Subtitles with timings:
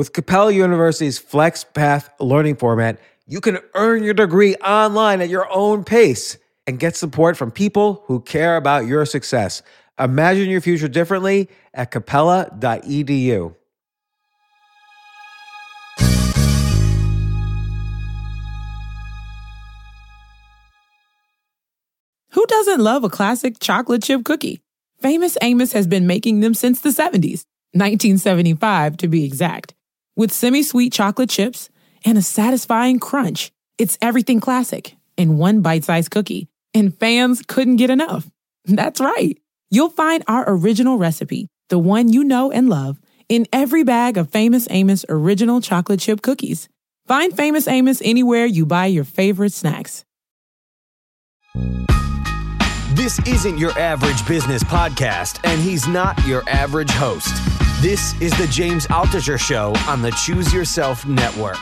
[0.00, 5.84] With Capella University's FlexPath learning format, you can earn your degree online at your own
[5.84, 9.60] pace and get support from people who care about your success.
[9.98, 13.54] Imagine your future differently at capella.edu.
[22.30, 24.62] Who doesn't love a classic chocolate chip cookie?
[25.00, 27.44] Famous Amos has been making them since the 70s,
[27.74, 29.74] 1975 to be exact.
[30.20, 31.70] With semi sweet chocolate chips
[32.04, 37.76] and a satisfying crunch, it's everything classic in one bite sized cookie, and fans couldn't
[37.76, 38.30] get enough.
[38.66, 39.38] That's right.
[39.70, 44.28] You'll find our original recipe, the one you know and love, in every bag of
[44.28, 46.68] Famous Amos original chocolate chip cookies.
[47.06, 50.04] Find Famous Amos anywhere you buy your favorite snacks.
[52.92, 57.34] This isn't your average business podcast, and he's not your average host.
[57.80, 61.56] This is the James Altucher Show on the Choose Yourself Network.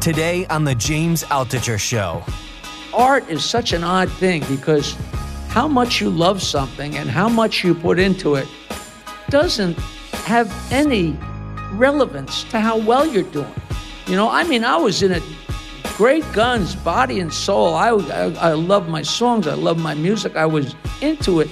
[0.00, 2.22] Today on the James Altucher Show.
[2.94, 4.96] Art is such an odd thing because
[5.48, 8.46] how much you love something and how much you put into it
[9.28, 9.76] doesn't
[10.22, 11.18] have any
[11.72, 13.52] relevance to how well you're doing.
[14.06, 15.24] You know, I mean, I was in it
[15.96, 17.74] great guns, body and soul.
[17.74, 21.48] I, I, I love my songs, I love my music, I was into it.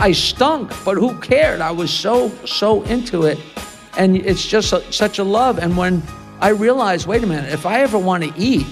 [0.00, 1.60] I stunk, but who cared?
[1.60, 3.38] I was so, so into it.
[3.96, 5.58] And it's just a, such a love.
[5.58, 6.02] And when
[6.40, 8.66] I realized, wait a minute, if I ever want to eat,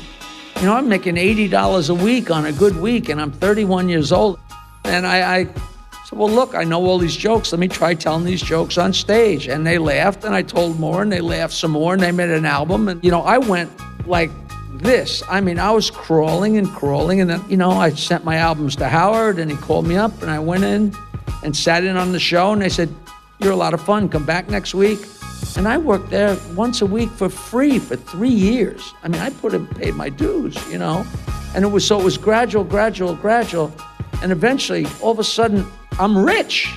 [0.57, 4.13] you know, I'm making $80 a week on a good week, and I'm 31 years
[4.13, 4.39] old.
[4.85, 7.53] And I, I said, well, look, I know all these jokes.
[7.53, 9.47] Let me try telling these jokes on stage.
[9.47, 12.31] And they laughed, and I told more, and they laughed some more, and they made
[12.31, 12.89] an album.
[12.89, 13.71] And, you know, I went
[14.07, 14.31] like
[14.73, 15.23] this.
[15.29, 18.75] I mean, I was crawling and crawling, and then, you know, I sent my albums
[18.77, 20.95] to Howard, and he called me up, and I went in
[21.42, 22.94] and sat in on the show, and they said,
[23.38, 24.08] You're a lot of fun.
[24.08, 25.00] Come back next week.
[25.56, 28.94] And I worked there once a week for free for three years.
[29.02, 31.05] I mean, I put in, paid my dues, you know,
[31.55, 33.73] and it was so it was gradual, gradual, gradual,
[34.23, 35.67] and eventually, all of a sudden,
[35.98, 36.73] I'm rich.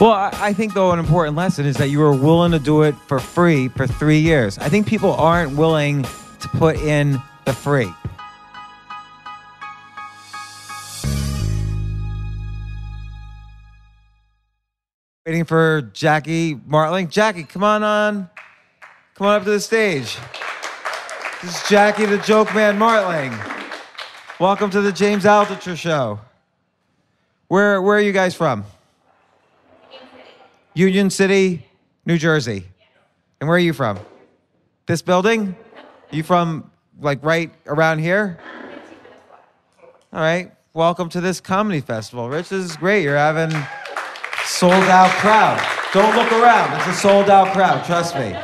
[0.00, 2.94] Well, I think though an important lesson is that you were willing to do it
[3.06, 4.58] for free for three years.
[4.58, 7.92] I think people aren't willing to put in the free.
[15.32, 17.08] Waiting for Jackie Martling.
[17.08, 18.28] Jackie, come on on.
[19.14, 20.18] Come on up to the stage.
[21.40, 23.32] This is Jackie the Joke Man Martling.
[24.38, 26.20] Welcome to the James Altucher Show.
[27.48, 28.66] Where where are you guys from?
[30.74, 31.64] Union City,
[32.04, 32.66] New Jersey.
[33.40, 34.00] And where are you from?
[34.84, 35.56] This building?
[36.10, 38.38] You from like right around here?
[40.12, 40.52] All right.
[40.74, 42.28] Welcome to this comedy festival.
[42.28, 43.02] Rich, this is great.
[43.02, 43.50] You're having
[44.44, 45.60] sold out crowd.
[45.92, 46.76] Don't look around.
[46.78, 47.84] It's a sold out crowd.
[47.84, 48.36] Trust me.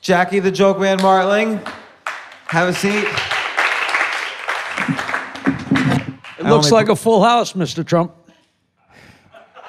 [0.00, 1.60] Jackie the Joke Man Martling,
[2.48, 3.06] have a seat.
[6.38, 7.86] It looks like a full house, Mr.
[7.86, 8.12] Trump.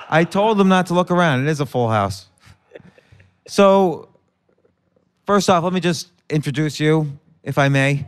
[0.09, 1.41] I told them not to look around.
[1.41, 2.27] It is a full house.
[3.47, 4.09] So,
[5.27, 8.07] first off, let me just introduce you, if I may.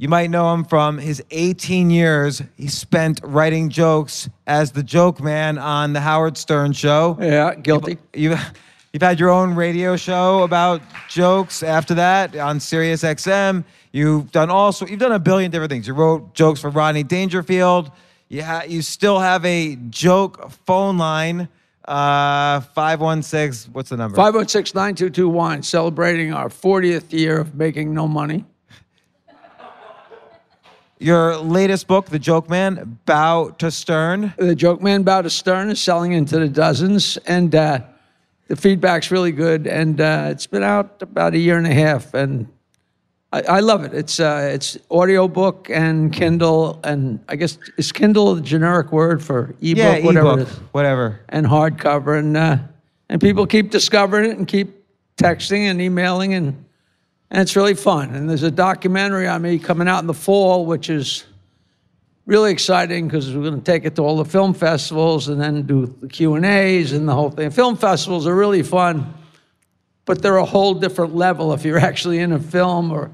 [0.00, 5.20] You might know him from his 18 years he spent writing jokes as the joke
[5.20, 7.18] man on the Howard Stern show.
[7.20, 7.98] Yeah, guilty.
[8.14, 8.38] You've,
[8.92, 13.64] you've had your own radio show about jokes after that on Sirius XM.
[13.90, 15.88] You've done also you've done a billion different things.
[15.88, 17.90] You wrote jokes for Rodney Dangerfield.
[18.28, 21.48] You ha- you still have a joke phone line.
[21.84, 23.68] Uh, five one six.
[23.72, 24.14] What's the number?
[24.14, 28.44] 516 922 Wine, celebrating our 40th year of making no money.
[31.00, 34.34] Your latest book, The Joke Man, Bow to Stern.
[34.36, 37.80] The Joke Man Bow to Stern is selling into the dozens, and uh,
[38.48, 39.68] the feedback's really good.
[39.68, 42.48] And uh, it's been out about a year and a half, and
[43.32, 43.94] I, I love it.
[43.94, 49.54] It's uh, it's audiobook and Kindle, and I guess is Kindle the generic word for
[49.60, 51.20] ebook, yeah, whatever ebook, it is, whatever.
[51.28, 52.58] and hardcover, and uh,
[53.08, 54.84] and people keep discovering it and keep
[55.16, 56.64] texting and emailing and
[57.30, 58.14] and it's really fun.
[58.14, 61.24] And there's a documentary on me coming out in the fall, which is
[62.26, 65.62] really exciting because we're going to take it to all the film festivals and then
[65.62, 66.44] do the Q and
[67.08, 67.50] the whole thing.
[67.50, 69.12] Film festivals are really fun,
[70.04, 73.10] but they're a whole different level if you're actually in a film or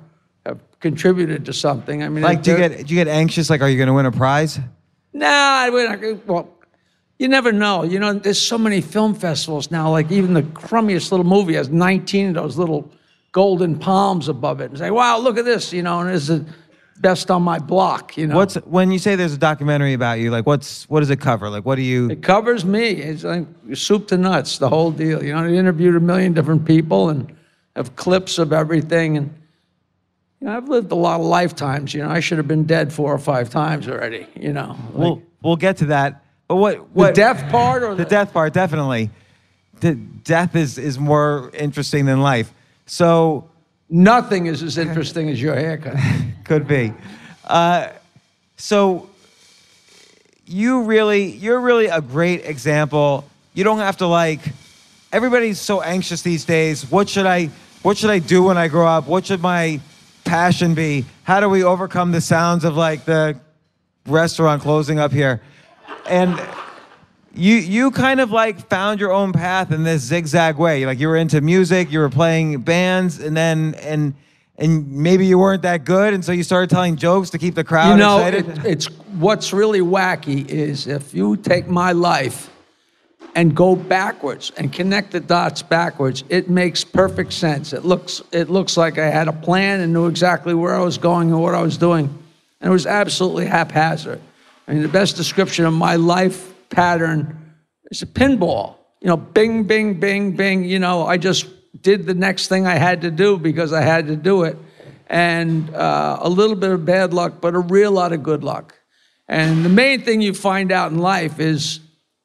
[0.46, 2.02] have contributed to something.
[2.02, 3.50] I mean, Like, do you get do you get anxious?
[3.50, 4.58] Like, are you going to win a prize?
[5.12, 6.48] Nah, not well,
[7.18, 7.84] you never know.
[7.84, 9.90] You know, there's so many film festivals now.
[9.90, 12.90] Like even the crummiest little movie has 19 of those little
[13.34, 16.46] golden palms above it, and say, "Wow, look at this!" You know, and there's the
[17.00, 18.16] best on my block.
[18.16, 20.30] You know, What's when you say there's a documentary about you?
[20.30, 21.50] Like, what's what does it cover?
[21.50, 22.08] Like, what do you?
[22.10, 22.90] it covers me.
[22.90, 25.22] It's like soup to nuts, the whole deal.
[25.22, 27.34] You know, I interviewed a million different people and
[27.76, 29.16] have clips of everything.
[29.16, 29.34] And
[30.40, 31.92] you know, I've lived a lot of lifetimes.
[31.92, 34.26] You know, I should have been dead four or five times already.
[34.36, 36.22] You know, like, We'll we'll get to that.
[36.46, 39.10] But what the what death part or the death part definitely.
[39.80, 42.54] The death is is more interesting than life.
[42.86, 43.48] So
[43.90, 45.96] Nothing is as interesting as your haircut.
[46.44, 46.92] could be.
[47.44, 47.90] Uh,
[48.56, 49.08] so
[50.46, 53.24] you really you're really a great example.
[53.52, 54.40] You don't have to like
[55.12, 56.90] everybody's so anxious these days.
[56.90, 57.50] What should I
[57.82, 59.06] what should I do when I grow up?
[59.06, 59.80] What should my
[60.24, 61.04] passion be?
[61.22, 63.38] How do we overcome the sounds of like the
[64.06, 65.42] restaurant closing up here?
[66.06, 66.40] And
[67.34, 70.86] you you kind of like found your own path in this zigzag way.
[70.86, 74.14] Like you were into music, you were playing bands, and then and
[74.56, 77.64] and maybe you weren't that good, and so you started telling jokes to keep the
[77.64, 78.58] crowd you know, excited.
[78.58, 78.86] it, it's
[79.18, 82.50] what's really wacky is if you take my life
[83.34, 87.72] and go backwards and connect the dots backwards, it makes perfect sense.
[87.72, 90.98] It looks it looks like I had a plan and knew exactly where I was
[90.98, 92.06] going and what I was doing,
[92.60, 94.20] and it was absolutely haphazard.
[94.68, 97.54] I mean, the best description of my life pattern
[97.90, 98.76] is a pinball.
[99.00, 100.64] You know, bing, bing, bing, bing.
[100.64, 101.46] You know, I just
[101.82, 104.56] did the next thing I had to do because I had to do it
[105.06, 108.78] and uh, a little bit of bad luck, but a real lot of good luck.
[109.28, 111.80] And the main thing you find out in life is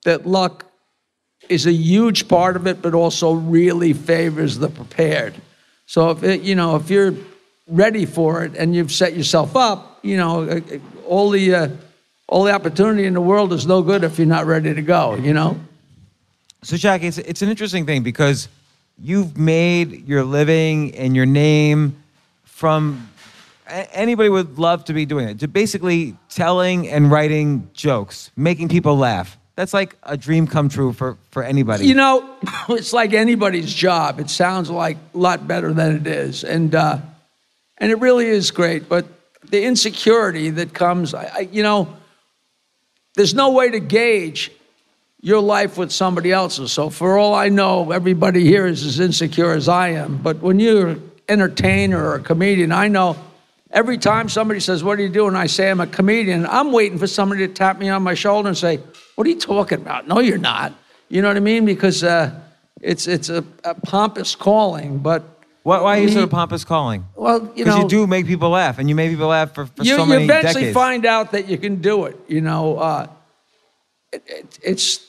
[0.05, 0.65] that luck
[1.47, 5.33] is a huge part of it, but also really favors the prepared.
[5.85, 7.15] So if it, you know if you're
[7.67, 10.61] ready for it and you've set yourself up, you know
[11.05, 11.67] all the uh,
[12.29, 15.15] all the opportunity in the world is no good if you're not ready to go.
[15.15, 15.59] You know.
[16.61, 18.47] So, Jack, it's, it's an interesting thing because
[19.01, 21.95] you've made your living and your name
[22.43, 23.09] from
[23.67, 25.39] anybody would love to be doing it.
[25.39, 29.37] To basically telling and writing jokes, making people laugh.
[29.55, 31.85] That's like a dream come true for, for anybody.
[31.85, 32.37] You know,
[32.69, 34.19] it's like anybody's job.
[34.19, 36.99] It sounds like a lot better than it is, and uh,
[37.77, 38.87] and it really is great.
[38.87, 39.05] But
[39.49, 41.93] the insecurity that comes, I, I, you know,
[43.19, 44.50] there's no way to gauge
[45.19, 46.71] your life with somebody else's.
[46.71, 50.19] So for all I know, everybody here is as insecure as I am.
[50.19, 53.18] But when you're an entertainer or a comedian, I know
[53.71, 55.36] every time somebody says, What are you doing?
[55.36, 56.45] I say, I'm a comedian.
[56.45, 58.80] I'm waiting for somebody to tap me on my shoulder and say,
[59.16, 60.07] What are you talking about?
[60.07, 60.74] No, you're not.
[61.10, 61.66] You know what I mean?
[61.66, 62.39] Because uh,
[62.80, 67.06] it's, it's a, a pompous calling, but why, why are you so pompous calling?
[67.15, 69.65] well, you Because know, you do make people laugh, and you make people laugh for,
[69.65, 70.73] for you, so you eventually decades.
[70.73, 72.17] find out that you can do it.
[72.27, 73.07] You know, uh,
[74.11, 75.06] it, it, it's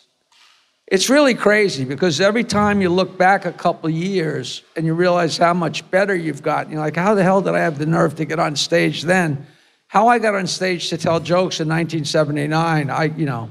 [0.87, 4.93] it's really crazy because every time you look back a couple of years and you
[4.93, 7.87] realize how much better you've gotten, you're like, how the hell did I have the
[7.87, 9.47] nerve to get on stage then?
[9.87, 13.51] How I got on stage to tell jokes in 1979, I you know,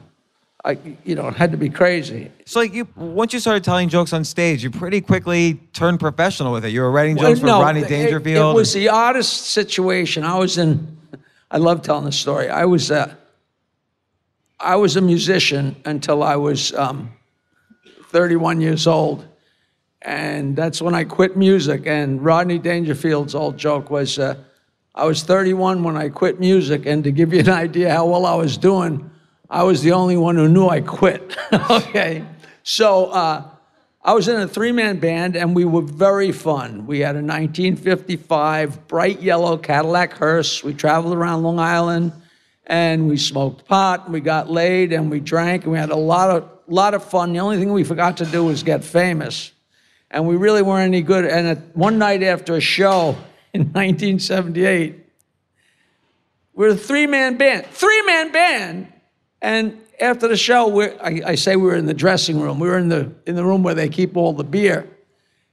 [0.66, 2.32] I you know, it had to be crazy.
[2.46, 6.52] So, like, you once you started telling jokes on stage, you pretty quickly turned professional
[6.52, 6.70] with it.
[6.70, 8.56] You were writing jokes Well, for no, Rodney it- Dangerfield.
[8.56, 10.24] It, was the oddest situation.
[10.26, 10.98] I was in.
[11.50, 12.50] I love telling the story.
[12.50, 12.92] I was.
[12.92, 13.18] a.
[14.60, 17.14] I was a musician until I was um,
[18.08, 19.26] 31 years old,
[20.02, 21.84] and that's when I quit music.
[21.88, 24.36] And Rodney Dangerfield's old joke was, uh,
[24.94, 28.26] "I was 31 when I quit music." And to give you an idea how well
[28.26, 29.09] I was doing,
[29.50, 31.36] I was the only one who knew I quit.
[31.54, 32.26] okay,
[32.64, 33.06] so.
[33.08, 33.50] Uh,
[34.02, 36.88] I was in a three man band and we were very fun.
[36.88, 40.64] We had a 1955 bright yellow Cadillac hearse.
[40.64, 42.14] We traveled around Long Island
[42.66, 45.98] and we smoked pot and we got laid and we drank and we had a
[45.98, 47.34] lot of, lot of fun.
[47.34, 49.52] The only thing we forgot to do was get famous.
[50.10, 51.26] And we really weren't any good.
[51.26, 53.18] And at, one night after a show
[53.54, 54.96] in 1978,
[56.54, 58.94] we're a three man band, three man band.
[59.42, 62.60] And after the show, we're, I, I say we were in the dressing room.
[62.60, 64.88] We were in the, in the room where they keep all the beer.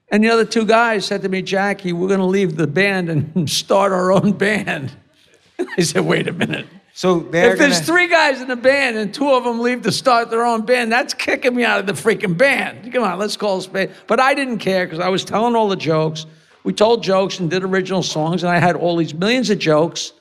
[0.08, 3.08] And the other two guys said to me, Jackie, we're going to leave the band
[3.08, 4.92] and start our own band.
[5.78, 6.66] I said, wait a minute.
[6.92, 9.92] so if there's gonna- three guys in the band and two of them leave to
[9.92, 12.92] start their own band, that's kicking me out of the freaking band.
[12.92, 13.90] Come on, let's call it spade.
[14.06, 16.26] But I didn't care because I was telling all the jokes.
[16.62, 20.12] We told jokes and did original songs, and I had all these millions of jokes.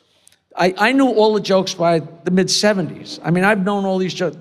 [0.58, 3.20] I, I knew all the jokes by the mid 70s.
[3.24, 4.38] I mean, I've known all these jokes.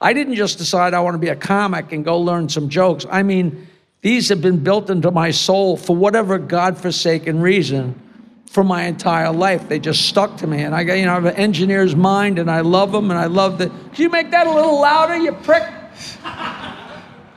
[0.00, 3.06] I didn't just decide I want to be a comic and go learn some jokes.
[3.10, 3.66] I mean,
[4.02, 8.00] these have been built into my soul for whatever godforsaken reason
[8.46, 9.68] for my entire life.
[9.68, 10.62] They just stuck to me.
[10.62, 13.18] And I got, you know, I have an engineer's mind and I love them and
[13.18, 13.68] I love the.
[13.68, 15.64] Can you make that a little louder, you prick?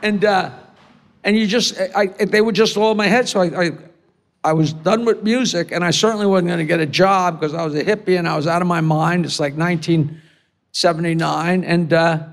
[0.01, 0.51] And, uh,
[1.23, 3.27] and you just, I, I, they were just all in my head.
[3.27, 3.71] So I, I,
[4.43, 7.53] I was done with music, and I certainly wasn't going to get a job because
[7.53, 9.25] I was a hippie and I was out of my mind.
[9.25, 12.23] It's like 1979, and uh,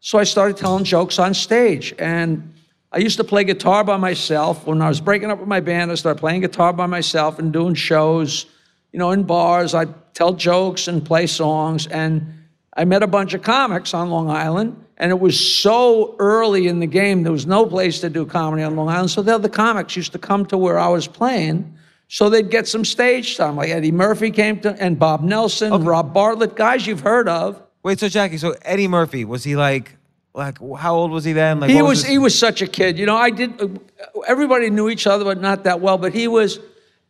[0.00, 1.94] so I started telling jokes on stage.
[1.98, 2.54] And
[2.90, 4.66] I used to play guitar by myself.
[4.66, 7.52] When I was breaking up with my band, I started playing guitar by myself and
[7.52, 8.46] doing shows,
[8.92, 9.74] you know, in bars.
[9.74, 11.86] I'd tell jokes and play songs.
[11.86, 12.34] And
[12.76, 16.80] I met a bunch of comics on Long Island, and it was so early in
[16.80, 19.10] the game, there was no place to do comedy on Long Island.
[19.10, 21.76] So the other comics used to come to where I was playing.
[22.08, 23.56] So they'd get some stage time.
[23.56, 27.62] Like Eddie Murphy came to, and Bob Nelson, and Rob Bartlett, guys you've heard of.
[27.82, 29.96] Wait, so Jackie, so Eddie Murphy was he like
[30.34, 31.60] like how old was he then?
[31.60, 32.98] Like he what was he was such a kid.
[32.98, 33.80] You know, I did.
[34.26, 35.98] Everybody knew each other, but not that well.
[35.98, 36.58] But he was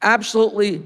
[0.02, 0.82] absolutely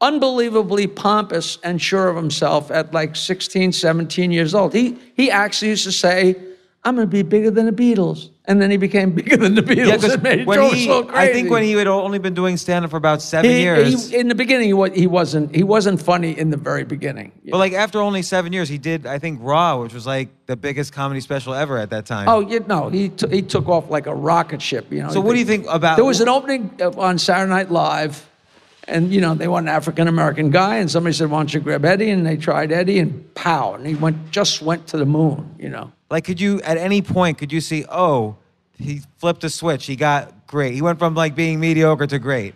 [0.00, 4.72] unbelievably pompous and sure of himself at like 16, 17 years old.
[4.74, 6.36] He he actually used to say,
[6.84, 9.62] "I'm going to be bigger than the Beatles," and then he became bigger than the
[9.62, 10.08] Beatles.
[10.08, 12.90] yeah, made when he, so I think when he had only been doing stand up
[12.92, 14.10] for about seven He- years.
[14.10, 17.32] he- in the beginning, he, wa- he wasn't he wasn't funny in the very beginning.
[17.50, 20.56] but like after only seven years, he did I think Raw, which was like the
[20.56, 22.28] biggest comedy special ever at that time.
[22.28, 24.92] Oh, you no, he t- he took off like a rocket ship.
[24.92, 25.10] You know.
[25.10, 28.24] So what do you think about- There was an opening uh, on Saturday Night Live,
[28.88, 31.60] and you know they want an African American guy, and somebody said, "Why don't you
[31.60, 35.06] grab Eddie?" And they tried Eddie, and pow, and he went just went to the
[35.06, 35.54] moon.
[35.58, 35.92] You know.
[36.10, 37.84] Like, could you at any point could you see?
[37.88, 38.36] Oh,
[38.78, 39.86] he flipped a switch.
[39.86, 40.74] He got great.
[40.74, 42.54] He went from like being mediocre to great.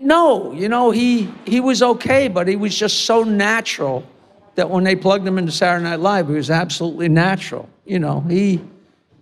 [0.00, 4.06] No, you know he he was okay, but he was just so natural
[4.54, 7.68] that when they plugged him into Saturday Night Live, he was absolutely natural.
[7.84, 8.60] You know he.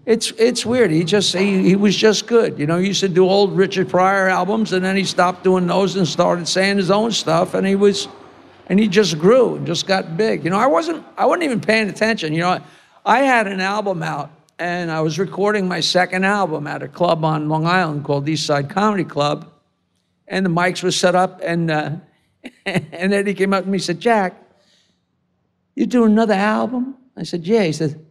[0.05, 0.91] It's it's weird.
[0.91, 2.59] He just he, he was just good.
[2.59, 5.67] You know, he used to do old Richard Pryor albums, and then he stopped doing
[5.67, 8.09] those and started saying his own stuff, and he was,
[8.67, 10.43] and he just grew and just got big.
[10.43, 12.33] You know, I wasn't I wasn't even paying attention.
[12.33, 12.61] You know,
[13.07, 17.25] I had an album out, and I was recording my second album at a club
[17.25, 19.53] on Long Island called East Side Comedy Club,
[20.27, 21.93] and the mics were set up, and uh,
[22.67, 24.35] and Eddie came up to me and said, "Jack,
[25.77, 28.05] you doing another album?" I said, "Yeah." He said.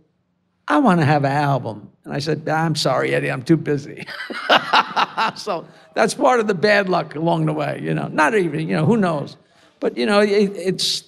[0.68, 1.90] I want to have an album.
[2.04, 4.06] And I said, I'm sorry, Eddie, I'm too busy.
[5.36, 8.08] so that's part of the bad luck along the way, you know.
[8.08, 9.38] Not even, you know, who knows?
[9.80, 11.04] But, you know, it, it's,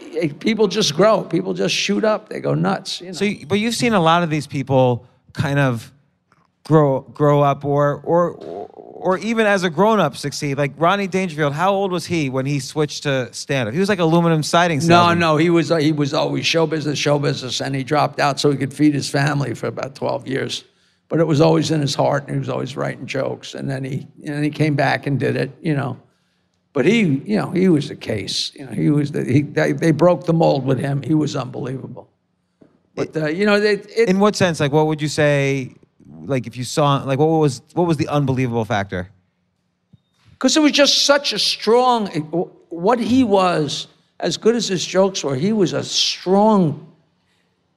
[0.00, 1.22] it, people just grow.
[1.22, 2.28] People just shoot up.
[2.28, 3.12] They go nuts, you know.
[3.12, 5.92] So, but you've seen a lot of these people kind of
[6.64, 8.30] grow grow up, or or
[9.02, 10.56] or even as a grown up succeed.
[10.56, 13.74] Like Rodney Dangerfield, how old was he when he switched to stand up?
[13.74, 14.78] He was like aluminum siding.
[14.78, 15.18] no, salesman.
[15.18, 18.50] no, he was, he was always show business, show business, and he dropped out so
[18.50, 20.64] he could feed his family for about 12 years.
[21.08, 23.54] But it was always in his heart, and he was always writing jokes.
[23.54, 26.00] And then he, and then he came back and did it, you know.
[26.72, 28.52] But he, you know, he was a case.
[28.54, 31.02] You know, he was the, he, they, they broke the mold with him.
[31.02, 32.08] He was unbelievable.
[32.94, 34.60] But uh, you know, it, it, In what sense?
[34.60, 35.74] Like, what would you say?
[36.06, 39.10] Like, if you saw, like, what was what was the unbelievable factor?
[40.42, 42.08] because it was just such a strong
[42.68, 43.86] what he was
[44.18, 46.92] as good as his jokes were he was a strong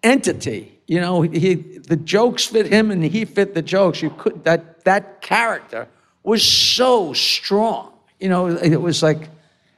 [0.01, 0.71] entity.
[0.87, 4.01] You know he the jokes fit him and he fit the jokes.
[4.01, 5.87] You could that that character
[6.23, 7.93] was so strong.
[8.19, 9.29] You know it was like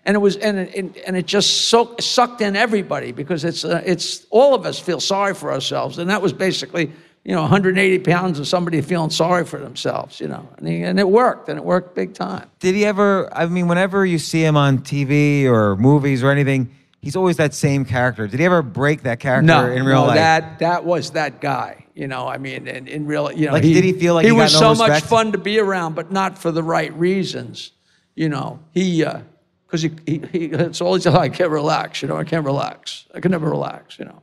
[0.05, 3.83] and it was and it, and it just so, sucked in everybody because it's uh,
[3.85, 5.97] it's all of us feel sorry for ourselves.
[5.97, 6.93] And that was basically
[7.27, 10.99] you know 180 pounds of somebody feeling sorry for themselves you know and, he, and
[10.99, 13.31] it worked and it worked big time Did he ever?
[13.35, 17.53] I mean, whenever you see him on TV or movies or anything, he's always that
[17.53, 18.27] same character.
[18.27, 20.15] Did he ever break that character no, in real no, life?
[20.15, 21.85] That that was that guy.
[21.93, 24.31] You know, I mean, in, in real, you know, Like, did he feel like he
[24.31, 27.71] got was no so much fun to be around, but not for the right reasons.
[28.15, 29.21] You know, he uh,
[29.65, 32.01] because he, he, he it's always like I can't relax.
[32.01, 33.05] You know, I can't relax.
[33.13, 33.99] I can never relax.
[33.99, 34.21] You know,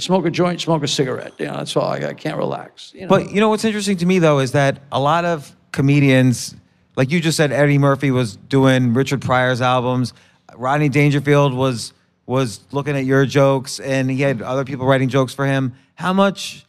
[0.00, 1.32] smoke a joint, smoke a cigarette.
[1.38, 1.84] You know, that's all.
[1.84, 2.92] I, I can't relax.
[2.94, 5.54] You know, But you know what's interesting to me though is that a lot of
[5.72, 6.54] comedians,
[6.96, 10.12] like you just said, Eddie Murphy was doing Richard Pryor's albums.
[10.56, 11.92] Rodney Dangerfield was
[12.30, 15.74] was looking at your jokes, and he had other people writing jokes for him.
[15.96, 16.64] How much,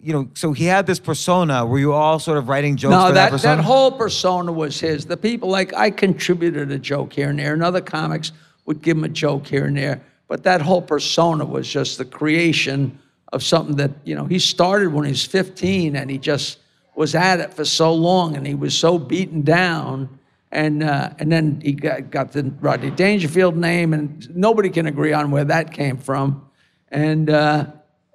[0.00, 0.28] you know?
[0.34, 1.64] So he had this persona.
[1.64, 4.80] Were you all sort of writing jokes No, for that, that, that whole persona was
[4.80, 5.06] his.
[5.06, 8.32] The people, like, I contributed a joke here and there, and other comics
[8.66, 10.02] would give him a joke here and there.
[10.28, 12.98] But that whole persona was just the creation
[13.32, 16.58] of something that, you know, he started when he was 15 and he just
[16.94, 20.18] was at it for so long and he was so beaten down.
[20.52, 25.12] And, uh, and then he got, got the Rodney Dangerfield name, and nobody can agree
[25.12, 26.48] on where that came from.
[26.92, 27.66] And, uh,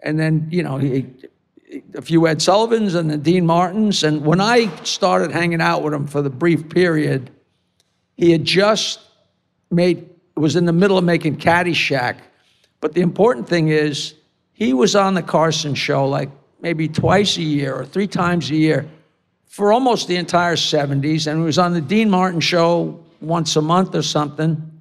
[0.02, 1.06] and then, you know, he,
[1.96, 4.04] a few Ed Sullivans and the Dean Martins.
[4.04, 7.30] And when I started hanging out with him for the brief period,
[8.16, 9.00] he had just
[9.70, 10.09] made,
[10.40, 12.18] was in the middle of making Caddyshack.
[12.82, 14.16] But the important thing is,
[14.54, 16.30] he was on the Carson show like
[16.62, 18.90] maybe twice a year or three times a year
[19.48, 23.62] for almost the entire 70s, and he was on the Dean Martin show once a
[23.62, 24.80] month or something.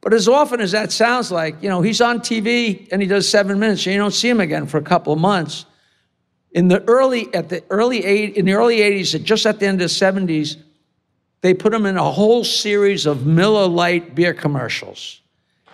[0.00, 3.28] But as often as that sounds like, you know, he's on TV and he does
[3.28, 5.66] seven minutes, and you don't see him again for a couple of months.
[6.52, 9.80] In the early, at the early eight, in the early 80s, just at the end
[9.80, 10.56] of the 70s,
[11.42, 15.20] they put him in a whole series of Miller Lite beer commercials.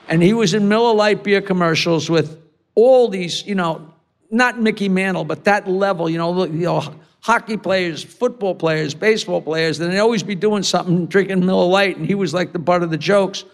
[0.09, 2.41] And he was in Miller Lite beer commercials with
[2.75, 3.93] all these, you know,
[4.31, 9.43] not Mickey Mantle, but that level, you know, you know, hockey players, football players, baseball
[9.43, 12.59] players, and they'd always be doing something, drinking Miller Lite, and he was like the
[12.59, 13.45] butt of the jokes.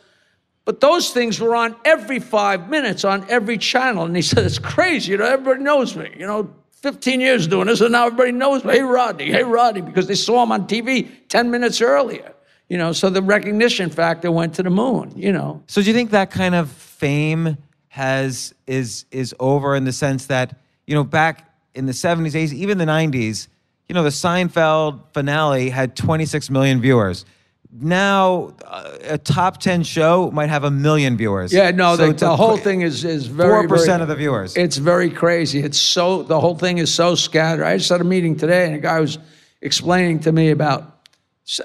[0.64, 4.04] But those things were on every five minutes on every channel.
[4.04, 5.12] And he said, It's crazy.
[5.12, 6.14] You know, everybody knows me.
[6.16, 8.62] You know, 15 years doing this, and now everybody knows.
[8.62, 12.34] Hey, Rodney, hey, Rodney, because they saw him on TV 10 minutes earlier.
[12.68, 15.62] You know, so the recognition factor went to the moon, you know.
[15.66, 17.58] So do you think that kind of fame
[17.88, 22.52] has is is over in the sense that, you know, back in the 70s, 80s,
[22.54, 23.48] even the 90s,
[23.88, 27.26] you know, the Seinfeld finale had 26 million viewers.
[27.74, 31.54] Now, uh, a top 10 show might have a million viewers.
[31.54, 34.54] Yeah, no, So the, the whole thing is is very 4% very- of the viewers.
[34.56, 35.60] It's very crazy.
[35.60, 37.64] It's so the whole thing is so scattered.
[37.64, 39.18] I just had a meeting today, and a guy was
[39.62, 40.82] explaining to me about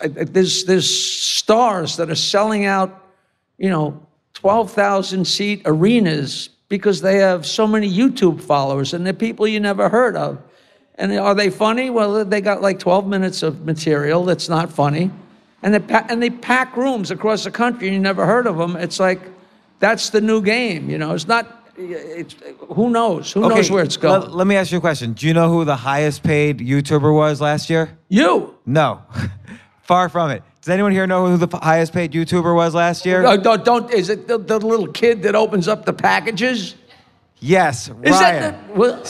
[0.01, 3.03] uh, there's there's stars that are selling out,
[3.57, 4.01] you know,
[4.33, 9.59] twelve thousand seat arenas because they have so many YouTube followers, and they're people you
[9.59, 10.37] never heard of.
[10.95, 11.89] And are they funny?
[11.89, 15.11] Well, they got like 12 minutes of material that's not funny.
[15.63, 18.57] And they, pa- and they pack rooms across the country and you never heard of
[18.57, 18.75] them.
[18.75, 19.21] It's like,
[19.79, 21.13] that's the new game, you know?
[21.13, 22.35] It's not, it's,
[22.69, 23.31] who knows?
[23.33, 24.21] Who knows where it's going?
[24.21, 25.13] Let, let me ask you a question.
[25.13, 27.97] Do you know who the highest paid YouTuber was last year?
[28.09, 28.55] you!
[28.65, 29.01] No.
[29.83, 30.43] Far from it.
[30.61, 33.25] Does anyone here know who the highest paid YouTuber was last year?
[33.25, 36.75] Uh, don't, don't, is it the, the little kid that opens up the packages?
[37.39, 38.41] yes, Is Ryan.
[38.41, 39.03] that the, well,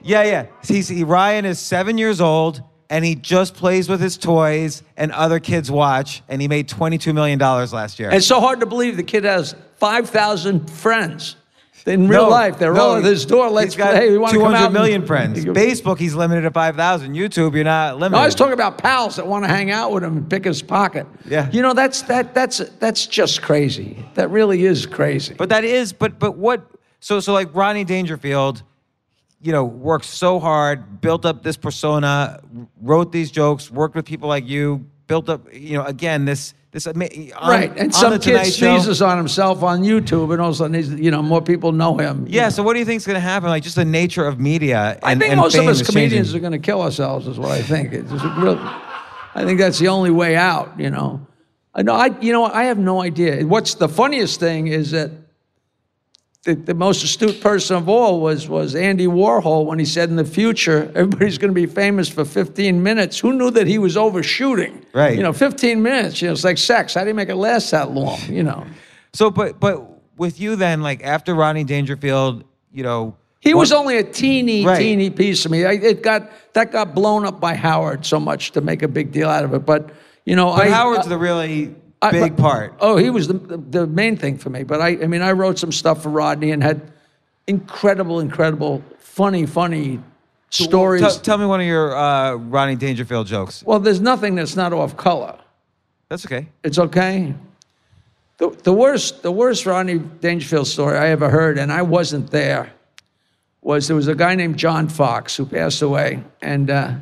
[0.00, 0.46] Yeah, yeah.
[0.64, 5.12] He's, he, Ryan is seven years old, and he just plays with his toys, and
[5.12, 8.10] other kids watch, and he made $22 million last year.
[8.10, 11.36] it's so hard to believe the kid has 5,000 friends.
[11.86, 13.48] In real No, life, they're no, all at his door.
[13.48, 14.72] Let's he's got hey, we want to come out.
[14.74, 15.42] million and- friends.
[15.46, 17.14] Facebook, he's limited to 5,000.
[17.14, 18.18] YouTube, you're not limited.
[18.18, 20.44] No, I was talking about pals that want to hang out with him and pick
[20.44, 21.06] his pocket.
[21.26, 21.48] Yeah.
[21.50, 24.04] You know, that's that that's that's just crazy.
[24.14, 25.32] That really is crazy.
[25.32, 26.60] But that is, but but what?
[27.00, 28.62] So so like Rodney Dangerfield,
[29.40, 32.40] you know, worked so hard, built up this persona,
[32.80, 36.86] wrote these jokes, worked with people like you, built up, you know, again this this
[36.86, 37.72] on, right.
[37.78, 41.10] And some kid sneezes on himself on YouTube, and all of a sudden, he's, you
[41.10, 42.26] know, more people know him.
[42.28, 42.50] Yeah.
[42.50, 43.48] So what do you think is going to happen?
[43.48, 44.98] Like just the nature of media.
[45.02, 46.36] I and- think and most of us comedians changing.
[46.36, 47.26] are going to kill ourselves.
[47.26, 47.94] Is what I think.
[47.94, 50.78] It's just real, I think that's the only way out.
[50.78, 51.26] You know.
[51.74, 51.94] I know.
[51.94, 53.46] I you know I have no idea.
[53.46, 55.10] What's the funniest thing is that.
[56.44, 60.14] The, the most astute person of all was was Andy Warhol when he said in
[60.14, 63.18] the future everybody's going to be famous for 15 minutes.
[63.18, 64.86] Who knew that he was overshooting?
[64.94, 65.16] Right.
[65.16, 66.22] You know, 15 minutes.
[66.22, 66.94] You know, it's like sex.
[66.94, 68.20] How do you make it last that long?
[68.28, 68.64] You know.
[69.12, 69.84] So but but
[70.16, 73.16] with you then, like after Rodney Dangerfield, you know.
[73.40, 74.78] He was only a teeny, Right.
[74.78, 75.64] teeny piece of me.
[75.64, 79.10] I, it got that got blown up by Howard so much to make a big
[79.10, 79.66] deal out of it.
[79.66, 79.90] But
[80.24, 82.74] you know, But I, Howard's I- the really I- big but- part.
[82.80, 84.62] Oh, he was the, the main thing for me.
[84.62, 86.92] But I, I mean, I wrote some stuff for Rodney and had
[87.46, 90.00] incredible, incredible, funny, funny
[90.50, 91.02] stories.
[91.02, 93.62] Tell, tell me one of your uh, Rodney Dangerfield jokes.
[93.64, 95.38] well, there's nothing that's not off color.
[96.08, 96.48] That's okay.
[96.62, 97.34] It's okay.
[98.38, 102.72] The, the worst, the worst Rodney Dangerfield story I ever heard, and I wasn't there,
[103.60, 106.94] was there was a guy named John Fox who passed away, and uh,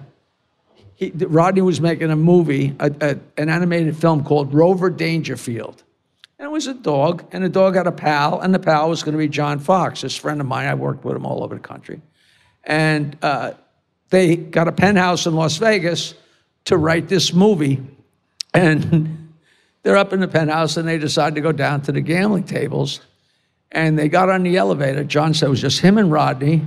[0.96, 5.82] he, Rodney was making a movie, a, a, an animated film called Rover Dangerfield,
[6.38, 9.02] and it was a dog, and the dog had a pal, and the pal was
[9.02, 10.66] going to be John Fox, this friend of mine.
[10.66, 12.00] I worked with him all over the country,
[12.64, 13.52] and uh,
[14.10, 16.14] they got a penthouse in Las Vegas
[16.64, 17.80] to write this movie,
[18.52, 19.22] and
[19.86, 23.00] they're up in the penthouse and they decide to go down to the gambling tables.
[23.70, 25.04] And they got on the elevator.
[25.04, 26.66] John said it was just him and Rodney.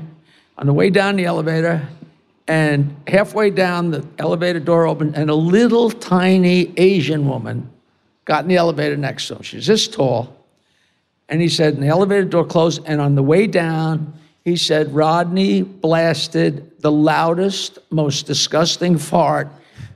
[0.57, 1.85] On the way down the elevator,
[2.49, 7.69] and halfway down, the elevator door opened, and a little tiny Asian woman
[8.25, 9.43] got in the elevator next to him.
[9.43, 10.35] She's this tall.
[11.29, 14.95] And he said, and the elevator door closed, and on the way down, he said,
[14.95, 19.49] Rodney blasted the loudest, most disgusting fart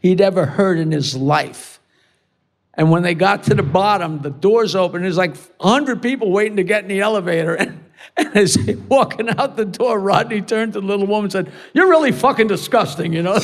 [0.03, 1.79] he'd ever heard in his life.
[2.75, 5.01] And when they got to the bottom, the doors open.
[5.01, 7.55] There's like 100 people waiting to get in the elevator.
[7.59, 7.82] And,
[8.17, 11.51] and as he walking out the door, Rodney turned to the little woman and said,
[11.73, 13.33] You're really fucking disgusting, you know?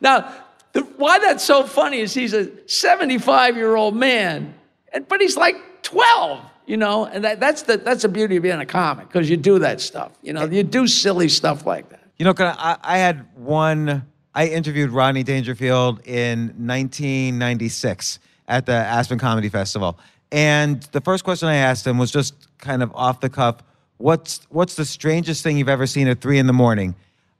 [0.00, 0.32] now,
[0.72, 4.54] the, why that's so funny is he's a 75 year old man,
[4.92, 6.46] and, but he's like 12.
[6.66, 9.36] You know, and that, that's the that's the beauty of being a comic because you
[9.36, 10.12] do that stuff.
[10.22, 12.00] You know, you do silly stuff like that.
[12.16, 14.06] You know, I, I had one.
[14.36, 19.98] I interviewed Rodney Dangerfield in 1996 at the Aspen Comedy Festival,
[20.32, 23.56] and the first question I asked him was just kind of off the cuff.
[23.98, 26.94] What's what's the strangest thing you've ever seen at three in the morning?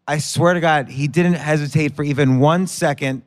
[0.08, 3.22] I swear to God, he didn't hesitate for even one second,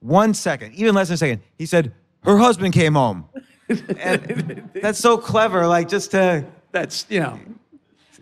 [0.00, 1.40] one second, even less than a second.
[1.58, 1.92] He said,
[2.24, 3.28] "Her husband came home."
[4.00, 5.66] and that's so clever.
[5.66, 7.38] Like just to That's you know,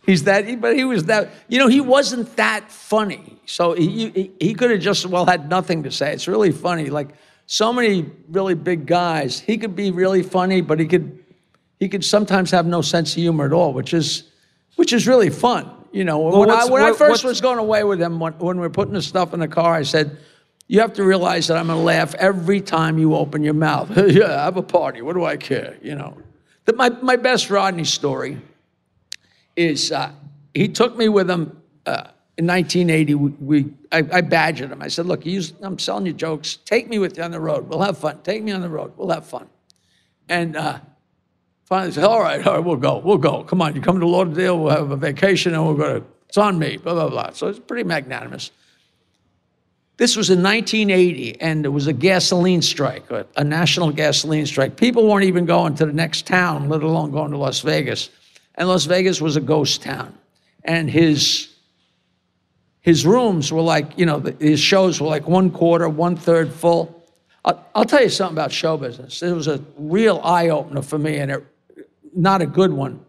[0.04, 0.60] he's that.
[0.60, 1.30] But he was that.
[1.48, 3.40] You know, he wasn't that funny.
[3.46, 6.12] So he he, he could have just well had nothing to say.
[6.12, 6.90] It's really funny.
[6.90, 7.14] Like
[7.46, 11.22] so many really big guys, he could be really funny, but he could
[11.78, 14.30] he could sometimes have no sense of humor at all, which is
[14.76, 15.70] which is really fun.
[15.92, 18.62] You know, when, I, when I first was going away with him, when, when we
[18.62, 20.16] were putting the stuff in the car, I said,
[20.66, 23.94] "You have to realize that I'm going to laugh every time you open your mouth.
[24.08, 25.02] yeah, have a party.
[25.02, 25.76] What do I care?
[25.82, 26.16] You know."
[26.64, 28.40] The, my my best Rodney story
[29.56, 30.12] is uh,
[30.54, 32.04] he took me with him uh,
[32.38, 33.14] in 1980.
[33.14, 34.82] We, we I, I badgered him.
[34.82, 35.24] I said, "Look,
[35.62, 36.56] I'm selling you jokes.
[36.64, 37.68] Take me with you on the road.
[37.68, 38.20] We'll have fun.
[38.22, 38.92] Take me on the road.
[38.96, 39.48] We'll have fun."
[40.28, 40.80] And uh,
[41.64, 42.98] finally, said, "All right, all right, we'll go.
[42.98, 43.44] We'll go.
[43.44, 44.58] Come on, you come to Lauderdale.
[44.58, 46.06] We'll have a vacation, and we'll go to.
[46.28, 46.78] It's on me.
[46.78, 48.50] Blah blah blah." So it's pretty magnanimous.
[49.98, 54.76] This was in 1980, and there was a gasoline strike, a, a national gasoline strike.
[54.76, 58.08] People weren't even going to the next town, let alone going to Las Vegas.
[58.54, 60.18] And Las Vegas was a ghost town.
[60.64, 61.51] And his
[62.82, 67.02] his rooms were like, you know, his shows were like one quarter, one third full.
[67.44, 69.22] I'll, I'll tell you something about show business.
[69.22, 71.46] It was a real eye opener for me, and it,
[72.14, 73.00] not a good one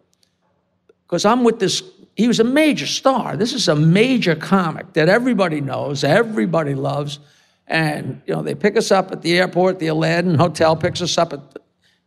[1.05, 1.83] because I'm with this.
[2.15, 3.35] He was a major star.
[3.35, 7.19] This is a major comic that everybody knows, everybody loves,
[7.67, 9.79] and you know they pick us up at the airport.
[9.79, 11.41] The Aladdin Hotel picks us up at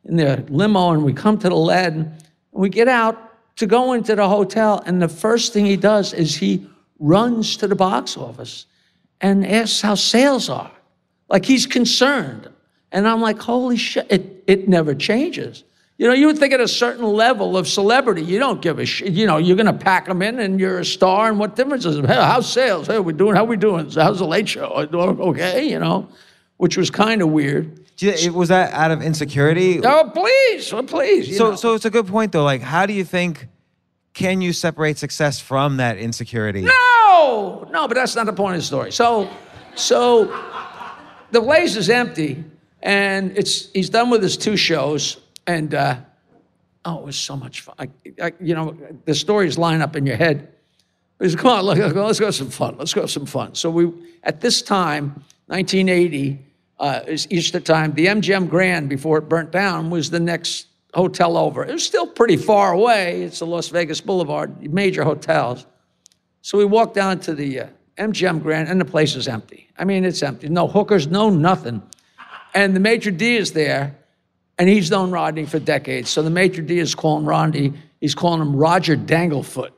[0.04, 2.02] in their limo, and we come to the Aladdin.
[2.02, 6.12] And we get out to go into the hotel, and the first thing he does
[6.12, 6.68] is he
[6.98, 8.66] runs to the box office
[9.20, 10.70] and asks how sales are.
[11.28, 12.48] Like he's concerned.
[12.92, 15.64] And I'm like, holy shit, it, it never changes.
[15.98, 18.84] You know, you would think at a certain level of celebrity, you don't give a
[18.84, 19.12] shit.
[19.12, 21.86] You know, you're going to pack them in and you're a star, and what difference
[21.86, 22.06] is it?
[22.06, 22.86] Hey, how's sales?
[22.86, 23.88] Hey, we doing, how we doing?
[23.90, 24.66] How's the late show?
[24.92, 26.06] Okay, you know,
[26.58, 27.80] which was kind of weird.
[27.98, 29.80] You- was that out of insecurity?
[29.82, 31.36] Oh, please, oh, please.
[31.38, 31.56] So, know.
[31.56, 32.44] so it's a good point though.
[32.44, 33.48] Like, how do you think
[34.16, 36.62] can you separate success from that insecurity?
[36.62, 38.90] No, no, but that's not the point of the story.
[38.90, 39.30] So,
[39.74, 40.24] so
[41.32, 42.42] the place is empty,
[42.82, 45.98] and it's he's done with his two shows, and uh,
[46.86, 47.74] oh, it was so much fun.
[47.78, 47.88] I,
[48.22, 48.74] I, you know,
[49.04, 50.48] the stories line up in your head.
[51.20, 52.76] He said, "Come on, look, let's go have some fun.
[52.78, 56.38] Let's go have some fun." So we, at this time, 1980,
[56.80, 57.92] uh, is Easter time.
[57.92, 61.64] The MGM Grand, before it burnt down, was the next hotel over.
[61.64, 63.22] It was still pretty far away.
[63.22, 65.66] It's the Las Vegas Boulevard, major hotels.
[66.42, 67.66] So we walk down to the uh,
[67.98, 69.68] MGM Grand, and the place is empty.
[69.78, 70.48] I mean, it's empty.
[70.48, 71.82] No hookers, no nothing.
[72.54, 73.96] And the maitre d' is there,
[74.58, 76.08] and he's known Rodney for decades.
[76.08, 79.70] So the maitre d' is calling Rodney, he's calling him Roger Danglefoot.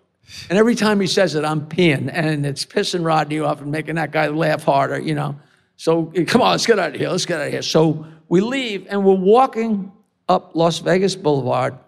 [0.50, 3.96] And every time he says it, I'm peeing, and it's pissing Rodney off and making
[3.96, 5.36] that guy laugh harder, you know.
[5.76, 7.08] So come on, let's get out of here.
[7.08, 7.62] Let's get out of here.
[7.62, 9.90] So we leave, and we're walking
[10.28, 11.78] up Las Vegas Boulevard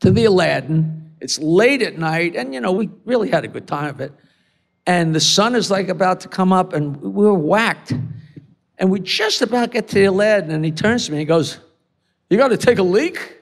[0.00, 1.10] to the Aladdin.
[1.20, 4.12] It's late at night, and you know, we really had a good time of it.
[4.86, 7.92] And the sun is like about to come up, and we were whacked.
[8.78, 11.24] And we just about get to the Aladdin, and he turns to me and he
[11.26, 11.58] goes,
[12.28, 13.38] You got to take a leak?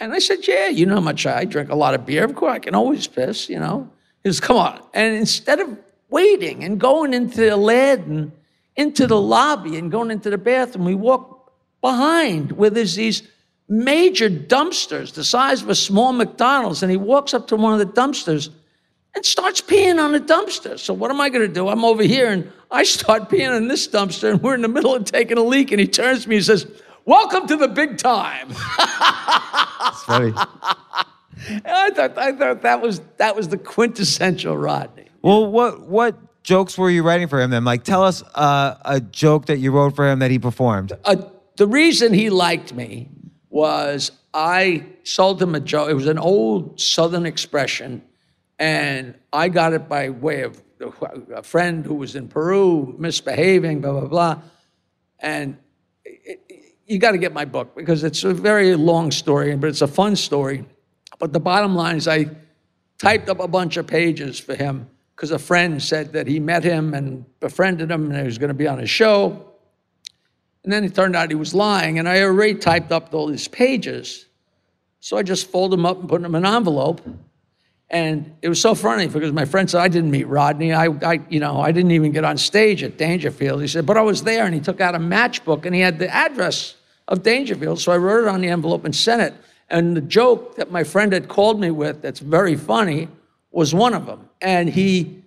[0.00, 2.24] And I said, Yeah, you know how much I drink a lot of beer.
[2.24, 3.90] Of course, I can always piss, you know.
[4.22, 4.80] He goes, Come on.
[4.94, 5.76] And instead of
[6.08, 8.32] waiting and going into the Aladdin,
[8.76, 11.33] into the lobby and going into the bathroom, we walk
[11.84, 13.22] behind where there's these
[13.68, 16.82] major dumpsters the size of a small McDonald's.
[16.82, 18.48] And he walks up to one of the dumpsters
[19.14, 20.78] and starts peeing on the dumpster.
[20.78, 21.68] So what am I going to do?
[21.68, 24.94] I'm over here and I start peeing on this dumpster and we're in the middle
[24.94, 26.66] of taking a leak and he turns to me and says,
[27.04, 30.32] "Welcome to the big time." It's funny.
[31.66, 35.08] I thought I thought that was that was the quintessential Rodney.
[35.20, 37.64] well, what what jokes were you writing for him then?
[37.64, 40.92] Like, tell us uh, a joke that you wrote for him that he performed.
[41.04, 41.16] Uh,
[41.56, 43.08] the reason he liked me
[43.48, 45.88] was I sold him a joke.
[45.88, 48.02] It was an old Southern expression,
[48.58, 50.60] and I got it by way of
[51.32, 54.42] a friend who was in Peru misbehaving, blah blah blah,
[55.20, 55.56] and
[56.04, 59.68] it, it, you got to get my book because it's a very long story, but
[59.68, 60.66] it's a fun story.
[61.18, 62.26] But the bottom line is, I
[62.98, 66.64] typed up a bunch of pages for him because a friend said that he met
[66.64, 69.53] him and befriended him, and he was going to be on his show.
[70.64, 73.48] And then it turned out he was lying, and I already typed up all these
[73.48, 74.26] pages.
[75.00, 77.02] So I just folded them up and put them in an envelope.
[77.90, 80.72] And it was so funny because my friend said I didn't meet Rodney.
[80.72, 83.60] I, I, you know, I didn't even get on stage at Dangerfield.
[83.60, 85.98] He said, but I was there, and he took out a matchbook and he had
[85.98, 86.74] the address
[87.06, 87.80] of Dangerfield.
[87.80, 89.34] So I wrote it on the envelope and sent it.
[89.68, 93.08] And the joke that my friend had called me with, that's very funny,
[93.50, 94.28] was one of them.
[94.40, 95.23] And he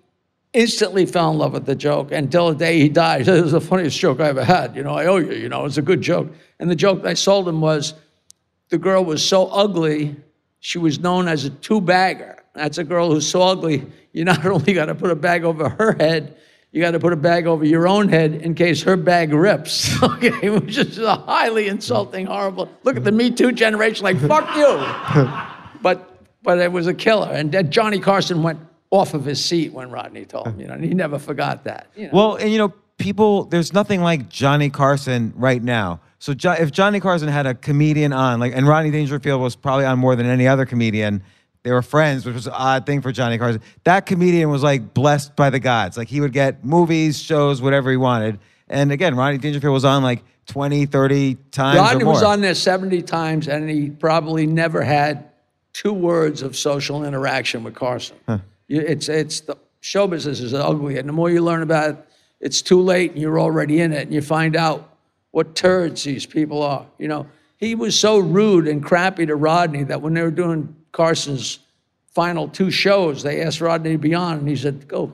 [0.57, 3.27] instantly fell in love with the joke until the day he died.
[3.37, 4.75] It was the funniest joke I ever had.
[4.75, 5.33] You know, I owe you.
[5.33, 6.27] You know, it's a good joke.
[6.59, 7.93] And the joke I sold him was,
[8.69, 10.15] the girl was so ugly,
[10.59, 12.43] she was known as a two bagger.
[12.53, 15.69] That's a girl who's so ugly, you not only got to put a bag over
[15.69, 16.35] her head,
[16.71, 19.95] you got to put a bag over your own head in case her bag rips.
[20.03, 22.69] Okay, which is a highly insulting, horrible.
[22.83, 25.81] Look at the Me Too generation, like fuck you.
[25.81, 29.91] but but it was a killer, and Johnny Carson went off of his seat when
[29.91, 30.51] Rodney told uh.
[30.51, 30.59] him.
[30.59, 31.87] You know, and he never forgot that.
[31.95, 32.11] You know?
[32.13, 35.99] Well, and you know, people, there's nothing like Johnny Carson right now.
[36.19, 39.85] So jo- if Johnny Carson had a comedian on, like, and Rodney Dangerfield was probably
[39.85, 41.21] on more than any other comedian,
[41.63, 43.61] they were friends, which was an odd thing for Johnny Carson.
[43.83, 45.97] That comedian was like blessed by the gods.
[45.97, 48.39] Like he would get movies, shows, whatever he wanted.
[48.69, 51.77] And again, Rodney Dangerfield was on like 20, 30 times.
[51.77, 55.29] Rodney was on there 70 times, and he probably never had
[55.73, 58.17] two words of social interaction with Carson.
[58.67, 61.97] You- It's, it's the show business is ugly, and the more you learn about it,
[62.39, 64.93] it's too late, and you're already in it, and you find out
[65.31, 66.85] what turds these people are.
[66.99, 67.27] You know,
[67.57, 71.59] he was so rude and crappy to Rodney that when they were doing Carson's
[72.13, 75.11] final two shows, they asked Rodney to be on, and he said, "Go."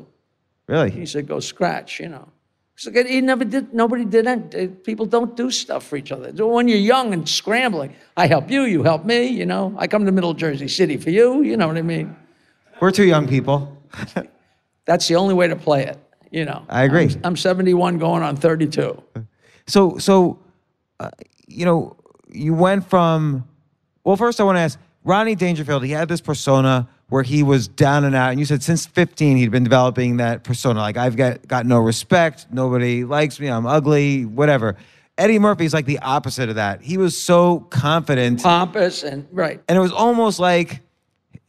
[0.67, 0.91] Really?
[0.91, 2.27] He said, "Go scratch," you know.
[2.75, 3.73] So he never did.
[3.73, 4.55] Nobody did it.
[4.55, 6.31] Uh, people don't do stuff for each other.
[6.45, 9.27] When you're young and scrambling, I help you, you help me.
[9.27, 11.43] You know, I come to Middle Jersey City for you.
[11.43, 12.15] You know what I mean?
[12.79, 13.77] We're two young people.
[14.85, 15.97] That's the only way to play it.
[16.31, 16.65] You know.
[16.67, 17.03] I agree.
[17.03, 19.01] I'm, I'm 71, going on 32.
[19.67, 20.39] So, so,
[20.99, 21.09] uh,
[21.47, 21.95] you know,
[22.31, 23.47] you went from.
[24.03, 25.83] Well, first I want to ask Rodney Dangerfield.
[25.83, 29.37] He had this persona where he was down and out, and you said since 15
[29.37, 30.79] he'd been developing that persona.
[30.79, 34.77] Like I've got got no respect, nobody likes me, I'm ugly, whatever.
[35.17, 36.81] Eddie Murphy's like the opposite of that.
[36.81, 39.61] He was so confident, Pompous and right.
[39.67, 40.81] and it was almost like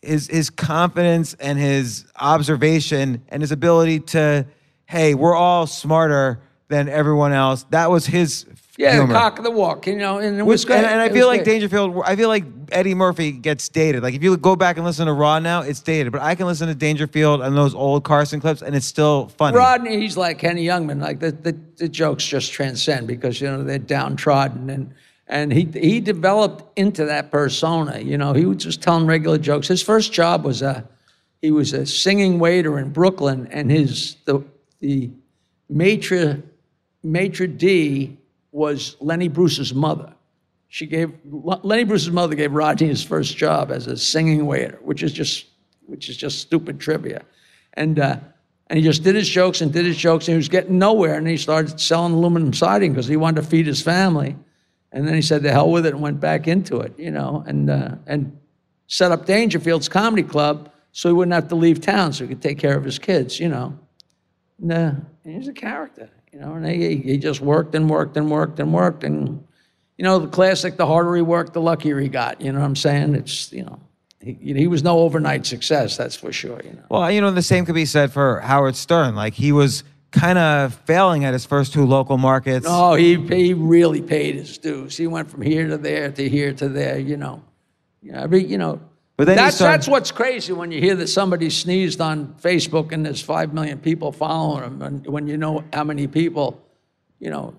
[0.04, 4.46] his his confidence and his observation and his ability to,
[4.86, 7.64] hey, we're all smarter than everyone else.
[7.70, 9.08] That was his Yeah, humor.
[9.08, 9.86] the cock of the walk.
[9.86, 10.78] You know, and it was great.
[10.78, 11.52] and, and I It feel like great.
[11.54, 12.02] Dangerfield.
[12.04, 14.02] I feel like Eddie Murphy gets dated.
[14.02, 16.12] Like if you go back and listen to Raw now, it's dated.
[16.12, 19.56] But I can listen to Dangerfield and those old Carson clips, and it's still funny.
[19.56, 21.00] Rodney, he's like Henny Youngman.
[21.00, 24.92] Like the, the, the jokes just transcend because you know they're downtrodden and
[25.26, 27.98] and he he developed into that persona.
[28.00, 29.68] You know, he was just telling regular jokes.
[29.68, 30.86] His first job was a
[31.40, 34.44] he was a singing waiter in Brooklyn, and his the
[34.80, 35.10] the
[35.68, 36.42] maitre
[37.02, 38.16] maitre d
[38.52, 40.12] was Lenny Bruce's mother.
[40.68, 45.02] She gave Lenny Bruce's mother gave Rodney his first job as a singing waiter, which
[45.02, 45.46] is just
[45.86, 47.22] which is just stupid trivia,
[47.74, 47.98] and.
[47.98, 48.18] Uh,
[48.68, 51.16] and he just did his jokes and did his jokes, and he was getting nowhere.
[51.16, 54.36] And he started selling aluminum siding because he wanted to feed his family.
[54.94, 57.44] And then he said, "The hell with it," and went back into it, you know,
[57.46, 58.38] and uh, and
[58.86, 62.40] set up Dangerfield's Comedy Club so he wouldn't have to leave town, so he could
[62.40, 63.76] take care of his kids, you know.
[64.62, 64.92] And, uh,
[65.24, 68.60] and he's a character, you know, and he, he just worked and worked and worked
[68.60, 69.44] and worked, and
[69.98, 72.40] you know, the classic: the harder he worked, the luckier he got.
[72.40, 73.16] You know what I'm saying?
[73.16, 73.80] It's you know,
[74.20, 76.60] he, he was no overnight success, that's for sure.
[76.62, 76.84] You know.
[76.88, 79.16] Well, you know, the same could be said for Howard Stern.
[79.16, 79.82] Like he was
[80.14, 82.66] kind of failing at his first two local markets.
[82.68, 84.96] Oh, he he really paid his dues.
[84.96, 86.98] He went from here to there to here to there.
[86.98, 87.42] You know,
[88.02, 88.80] mean, you know.
[89.16, 92.90] But then that's started- that's what's crazy when you hear that somebody sneezed on Facebook
[92.90, 96.60] and there's five million people following him, and when you know how many people,
[97.20, 97.54] you know,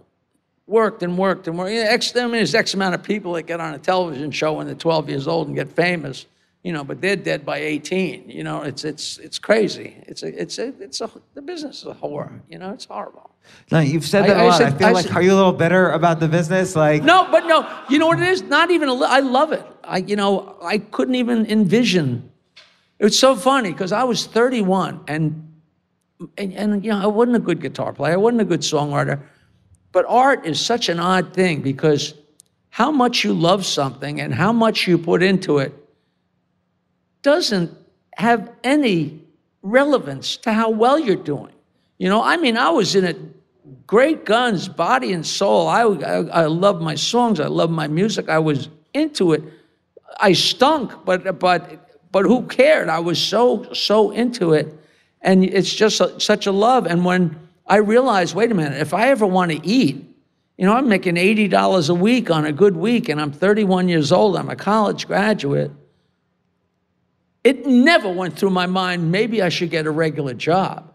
[0.68, 1.72] worked and worked and worked.
[1.72, 4.54] Yeah, X, I mean, there's X amount of people that get on a television show
[4.54, 6.26] when they're 12 years old and get famous,
[6.66, 8.28] you know, but they're dead by 18.
[8.28, 9.96] You know, it's it's it's crazy.
[10.08, 12.26] It's a it's a it's a the business is a whore.
[12.30, 12.52] Mm-hmm.
[12.54, 13.30] You know, it's horrible.
[13.72, 14.54] No, you've said that I- a I lot.
[14.56, 16.76] I, said- feel I like, said- are you a little bitter about the business?
[16.76, 18.42] Like, No, but no, you know what it is?
[18.42, 19.64] Not even a li- I love it.
[19.84, 22.32] I, you know, I couldn't even envision.
[23.00, 23.06] It.
[23.06, 25.48] It's so funny because I was 31 and,
[26.40, 28.14] and, and, you know, I wasn't a good guitar player.
[28.14, 29.22] I wasn't a good songwriter.
[29.92, 32.16] But art is such an odd thing because
[32.70, 35.72] how much you love something and how much you put into it
[37.26, 37.76] doesn't
[38.16, 39.20] have any
[39.64, 41.54] relevance to how well you're doing.
[41.98, 43.18] You know, I mean, I was in it
[43.88, 45.68] great guns, body and soul.
[45.68, 47.40] I, I, I love my songs.
[47.40, 48.30] I love my music.
[48.30, 49.42] I was into it.
[50.20, 51.62] I stunk, but, but,
[52.12, 52.90] but who cared?
[52.90, 54.68] I was so, so into it.
[55.22, 56.86] And it's just a, such a love.
[56.86, 57.22] And when
[57.66, 59.98] I realized, wait a minute, if I ever want to eat,
[60.58, 64.12] You know, I'm making $80 a week on a good week, and I'm 31 years
[64.12, 64.38] old.
[64.38, 65.72] I'm a college graduate.
[67.46, 70.92] It never went through my mind, maybe I should get a regular job.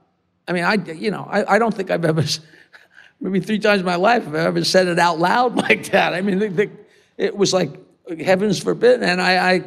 [0.48, 2.24] I mean, I, you know, I, I don't think I've ever,
[3.20, 6.12] maybe three times in my life, I've ever said it out loud like that.
[6.12, 6.70] I mean, the, the,
[7.16, 7.70] it was like,
[8.18, 9.04] heavens forbid.
[9.04, 9.58] And I, I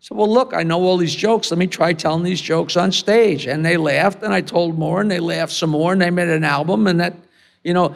[0.00, 1.52] said, well, look, I know all these jokes.
[1.52, 3.46] Let me try telling these jokes on stage.
[3.46, 6.30] And they laughed, and I told more, and they laughed some more, and they made
[6.30, 6.88] an album.
[6.88, 7.14] And that,
[7.62, 7.94] you know,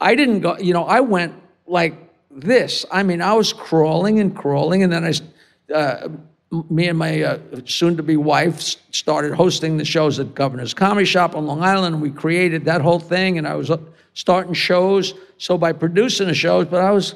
[0.00, 1.34] I didn't go, you know, I went
[1.66, 1.94] like
[2.30, 2.86] this.
[2.92, 6.08] I mean, I was crawling and crawling, and then I, uh,
[6.50, 8.60] me and my uh, soon-to-be wife
[8.92, 11.94] started hosting the shows at Governor's Comedy Shop on Long Island.
[11.94, 13.78] And we created that whole thing, and I was uh,
[14.14, 15.14] starting shows.
[15.38, 17.14] So by producing the shows, but I was,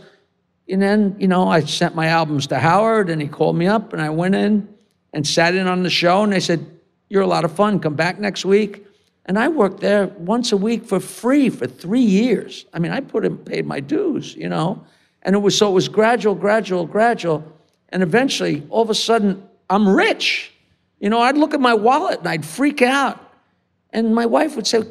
[0.69, 3.93] and then you know, I sent my albums to Howard, and he called me up,
[3.93, 4.69] and I went in
[5.13, 6.67] and sat in on the show, and they said,
[7.09, 7.81] "You're a lot of fun.
[7.81, 8.87] Come back next week."
[9.27, 12.67] And I worked there once a week for free for three years.
[12.73, 14.85] I mean, I put in, paid my dues, you know,
[15.23, 17.45] and it was so it was gradual, gradual, gradual
[17.93, 20.53] and eventually, all of a sudden, I'm rich.
[20.99, 23.19] You know, I'd look at my wallet and I'd freak out.
[23.93, 24.83] And my wife would say,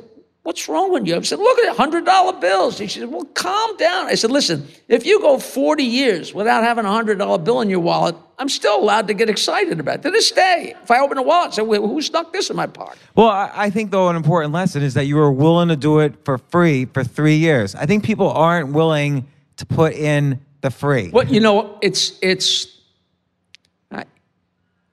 [0.44, 1.16] What's wrong with you?
[1.16, 2.80] I said, Look at it, $100 bills.
[2.80, 4.08] And She said, Well, calm down.
[4.08, 7.82] I said, Listen, if you go 40 years without having a $100 bill in your
[7.82, 10.02] wallet, I'm still allowed to get excited about it.
[10.04, 12.56] To this day, if I open a wallet, I say, well, Who stuck this in
[12.56, 12.98] my pocket?
[13.16, 16.16] Well, I think, though, an important lesson is that you were willing to do it
[16.26, 17.76] for free for three years.
[17.76, 21.10] I think people aren't willing to put in the free.
[21.10, 22.79] Well, you know, it's, it's,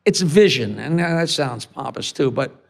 [0.06, 2.62] it's vision, and that sounds pompous too, but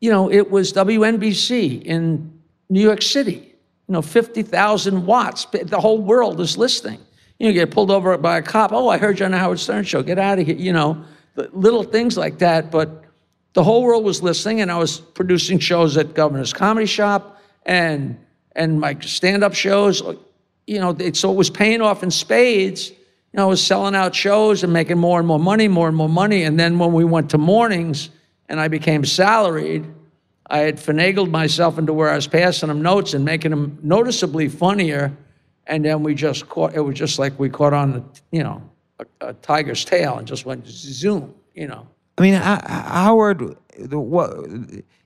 [0.00, 3.54] you know, it was WNBC in New York City.
[3.88, 5.46] You know, 50,000 watts.
[5.46, 7.00] The whole world is listening.
[7.38, 8.72] You know, get pulled over by a cop.
[8.72, 10.02] Oh, I heard you on the Howard Stern show.
[10.02, 10.56] Get out of here.
[10.56, 11.04] You know,
[11.52, 12.70] little things like that.
[12.70, 13.04] But
[13.54, 18.18] the whole world was listening, and I was producing shows at Governor's Comedy Shop and
[18.54, 20.02] and my stand-up shows.
[20.66, 22.92] You know, so it was paying off in spades
[23.36, 26.08] know, I was selling out shows and making more and more money, more and more
[26.08, 26.42] money.
[26.44, 28.10] And then when we went to mornings
[28.48, 29.86] and I became salaried,
[30.48, 34.48] I had finagled myself into where I was passing them notes and making them noticeably
[34.48, 35.16] funnier.
[35.66, 38.62] And then we just caught, it was just like we caught on, you know,
[39.00, 41.86] a, a tiger's tail and just went zoom, you know.
[42.18, 43.56] I mean, Howard,
[43.90, 44.48] what,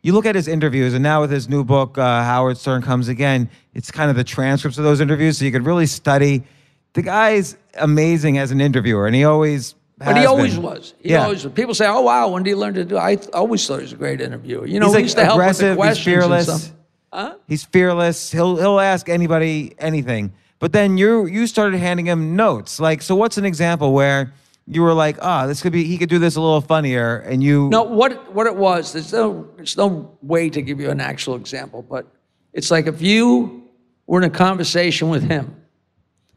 [0.03, 3.09] you look at his interviews, and now with his new book, uh, Howard Stern Comes
[3.09, 6.45] Again, it's kind of the transcripts of those interviews, so you could really study
[6.93, 9.75] the guy's amazing as an interviewer, and he always.
[9.99, 10.63] But he always been.
[10.63, 10.95] was.
[11.01, 11.25] He yeah.
[11.25, 11.45] always.
[11.47, 13.93] People say, "Oh wow, when did he learn to do?" I always thought he was
[13.93, 14.67] a great interviewer.
[14.67, 15.99] You know, he's like used to help with the questions.
[15.99, 16.73] He's fearless.
[17.13, 17.35] Huh?
[17.47, 18.33] He's fearless.
[18.33, 20.33] He'll he'll ask anybody anything.
[20.59, 22.81] But then you you started handing him notes.
[22.81, 24.33] Like, so what's an example where
[24.67, 27.19] you were like, "Ah, oh, this could be he could do this a little funnier,"
[27.19, 27.69] and you.
[27.69, 28.93] No, what what it was.
[28.93, 32.07] There's no there's no way to give you an actual example, but
[32.53, 33.69] it's like if you
[34.07, 35.60] were in a conversation with him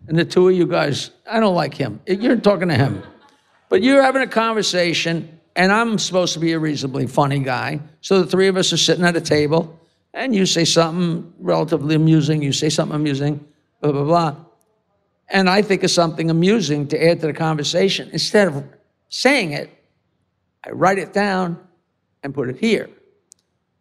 [0.08, 2.02] and the two of you guys, I don't like him.
[2.06, 3.04] You're talking to him.
[3.70, 7.80] But you're having a conversation, and I'm supposed to be a reasonably funny guy.
[8.02, 9.80] So the three of us are sitting at a table,
[10.14, 13.46] and you say something relatively amusing, you say something amusing,
[13.82, 14.36] blah, blah, blah.
[15.30, 18.10] And I think of something amusing to add to the conversation.
[18.12, 18.64] Instead of
[19.10, 19.70] saying it,
[20.66, 21.60] I write it down
[22.22, 22.90] and put it here.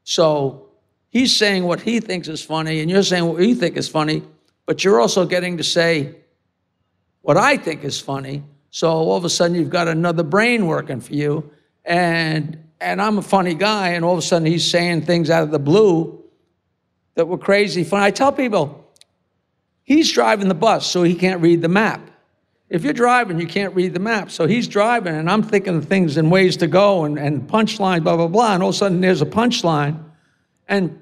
[0.05, 0.71] So
[1.11, 4.23] he's saying what he thinks is funny, and you're saying what you think is funny
[4.67, 6.17] but you're also getting to say
[7.23, 8.43] what I think is funny.
[8.71, 11.51] So all of a sudden you've got another brain working for you.
[11.85, 15.45] And and I'm a funny guy, and all of a sudden he's saying things out
[15.45, 16.23] of the blue
[17.15, 18.03] that were crazy fun.
[18.03, 18.91] I tell people,
[19.85, 22.11] he's driving the bus, so he can't read the map.
[22.69, 24.31] If you're driving, you can't read the map.
[24.31, 28.03] So he's driving, and I'm thinking of things and ways to go and, and punchline,
[28.03, 28.55] blah, blah, blah.
[28.55, 30.03] And all of a sudden there's a punchline.
[30.67, 31.02] And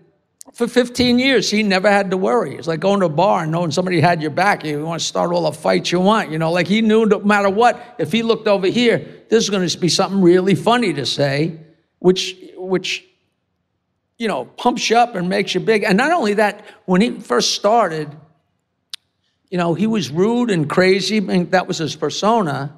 [0.52, 2.56] for 15 years, he never had to worry.
[2.56, 4.64] It's like going to a bar and knowing somebody had your back.
[4.64, 6.30] You want to start all the fights you want.
[6.30, 9.50] You know, like he knew no matter what, if he looked over here, this is
[9.50, 11.58] going to be something really funny to say,
[11.98, 13.04] which, which,
[14.18, 15.84] you know, pumps you up and makes you big.
[15.84, 18.10] And not only that, when he first started,
[19.50, 21.20] you know, he was rude and crazy.
[21.20, 22.76] That was his persona.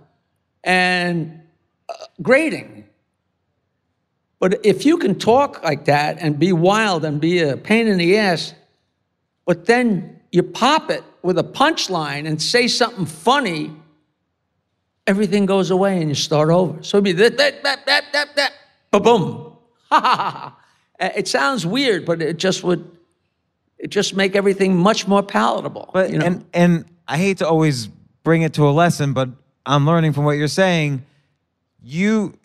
[0.65, 1.43] And
[1.89, 2.82] uh, grating.
[4.43, 7.97] But if you can talk like that and be wild and be a pain in
[7.97, 8.55] the ass,
[9.45, 13.71] but then you pop it with a punchline and say something funny,
[15.07, 16.83] everything goes away and you start over.
[16.83, 18.53] So it'd be that, that, that, that, that,
[18.91, 19.57] that, boom.
[19.91, 20.59] Ha ha ha.
[20.99, 22.91] It sounds weird, but it just would,
[23.79, 25.89] it just make everything much more palatable.
[25.95, 26.27] But, you know?
[26.27, 27.87] and, and I hate to always
[28.25, 29.29] bring it to a lesson, but
[29.65, 31.07] I'm learning from what you're saying.
[31.81, 32.37] You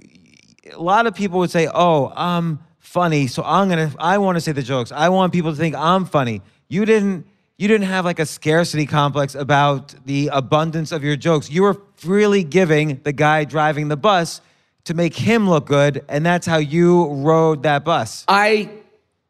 [0.73, 3.91] a lot of people would say, "Oh, I'm funny, so I'm gonna.
[3.99, 4.91] I want to say the jokes.
[4.91, 7.25] I want people to think I'm funny." You didn't.
[7.57, 11.49] you didn't have like a scarcity complex about the abundance of your jokes.
[11.49, 14.41] You were freely giving the guy driving the bus
[14.83, 18.23] to make him look good, and that's how you rode that bus.
[18.27, 18.69] I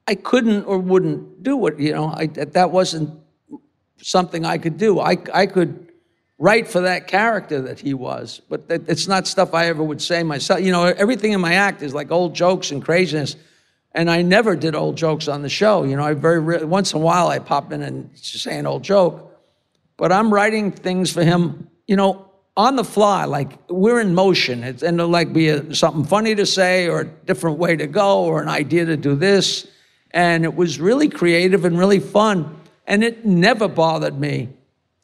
[0.07, 1.79] I couldn't or wouldn't do it.
[1.79, 3.17] You know, I, that wasn't
[4.01, 4.99] something I could do.
[4.99, 5.86] I I could
[6.39, 10.23] write for that character that he was, but it's not stuff I ever would say
[10.23, 10.61] myself.
[10.61, 13.35] You know, everything in my act is like old jokes and craziness,
[13.93, 15.83] and I never did old jokes on the show.
[15.83, 18.83] You know, I very once in a while I pop in and say an old
[18.83, 19.35] joke,
[19.97, 21.69] but I'm writing things for him.
[21.87, 22.27] You know,
[22.57, 24.63] on the fly, like we're in motion.
[24.63, 27.87] It's, and it'll like be a, something funny to say or a different way to
[27.87, 29.67] go or an idea to do this.
[30.11, 32.59] And it was really creative and really fun.
[32.87, 34.49] And it never bothered me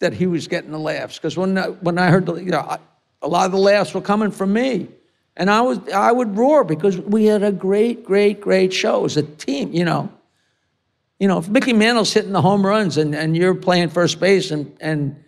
[0.04, 2.78] that he was getting the laughs because when, when I heard, the, you know,
[3.22, 4.90] a lot of the laughs were coming from me.
[5.36, 9.04] And I was I would roar because we had a great, great, great show.
[9.06, 10.12] as a team, you know.
[11.20, 14.52] You know, if Mickey Mantle's hitting the home runs and, and you're playing first base
[14.52, 15.24] and, and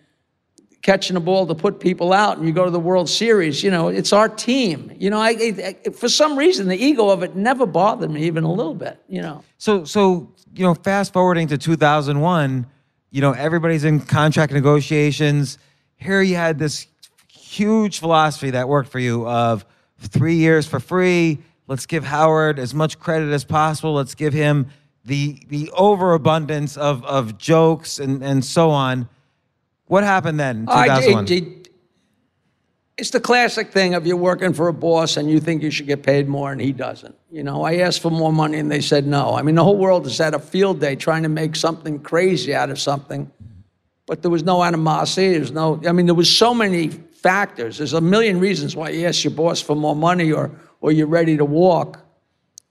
[0.82, 3.64] catching a ball to put people out and you go to the World Series.
[3.64, 4.92] You know, it's our team.
[4.98, 8.44] You know, I, I, for some reason the ego of it never bothered me even
[8.44, 9.00] a little bit.
[9.08, 9.42] You know.
[9.58, 12.66] So so you know, fast forwarding to 2001,
[13.10, 15.58] you know, everybody's in contract negotiations.
[15.96, 16.86] Here you had this
[17.32, 19.64] huge philosophy that worked for you of
[19.98, 21.38] three years for free.
[21.68, 23.94] Let's give Howard as much credit as possible.
[23.94, 24.68] Let's give him
[25.04, 29.08] the the overabundance of of jokes and and so on
[29.86, 30.66] what happened then?
[30.68, 31.65] Oh, I, it, it,
[32.98, 35.86] it's the classic thing of you're working for a boss and you think you should
[35.86, 37.14] get paid more and he doesn't.
[37.30, 39.34] You know, I asked for more money and they said no.
[39.34, 42.54] I mean, the whole world has had a field day trying to make something crazy
[42.54, 43.30] out of something,
[44.06, 45.32] but there was no animosity.
[45.32, 47.76] There's no, I mean, there was so many factors.
[47.76, 51.06] There's a million reasons why you ask your boss for more money or, or you're
[51.06, 52.02] ready to walk.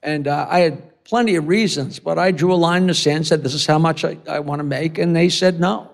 [0.01, 3.17] And uh, I had plenty of reasons, but I drew a line in the sand
[3.17, 4.97] and said, this is how much I, I want to make.
[4.97, 5.91] And they said no.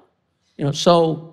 [0.55, 1.30] You know, so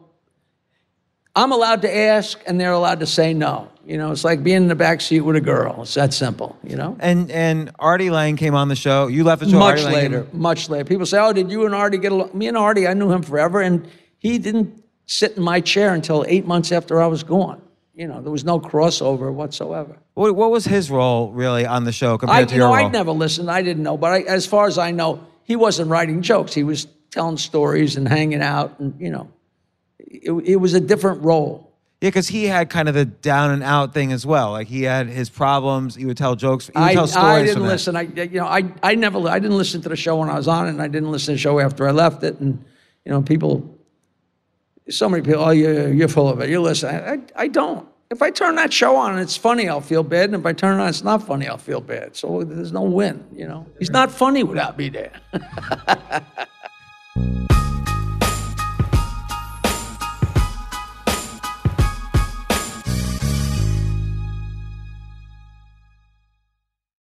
[1.39, 3.69] I'm allowed to ask and they're allowed to say no.
[3.87, 5.83] You know, it's like being in the back seat with a girl.
[5.83, 6.97] It's that simple, you know?
[6.99, 9.07] And and Artie Lange came on the show.
[9.07, 10.85] You left the show much later, much later.
[10.85, 13.23] People say, "Oh, did you and Artie get along?" Me and Artie, I knew him
[13.23, 17.63] forever and he didn't sit in my chair until 8 months after I was gone.
[17.95, 19.97] You know, there was no crossover whatsoever.
[20.15, 22.87] What, what was his role really on the show compared I, to your know, role?
[22.87, 23.51] I never listened.
[23.51, 26.53] I didn't know, but I, as far as I know, he wasn't writing jokes.
[26.53, 29.29] He was telling stories and hanging out, and you know,
[30.11, 31.69] it, it was a different role.
[32.01, 34.53] Yeah, because he had kind of the down and out thing as well.
[34.53, 35.97] Like he had his problems.
[35.97, 36.69] He would tell jokes.
[36.69, 37.27] He would I, tell stories.
[37.27, 37.97] I didn't listen.
[37.97, 40.47] I you know I I never I didn't listen to the show when I was
[40.47, 42.39] on it, and I didn't listen to the show after I left it.
[42.39, 42.65] And
[43.05, 43.77] you know people,
[44.89, 45.43] so many people.
[45.43, 46.51] Oh, you're you're full of it.
[46.51, 46.95] You listen.
[46.95, 47.89] I I don't.
[48.11, 50.27] If I turn that show on and it's funny, I'll feel bad.
[50.27, 52.17] And if I turn it on, it's not funny, I'll feel bad.
[52.17, 53.23] So there's no win.
[53.35, 55.13] You know, he's not funny without me there.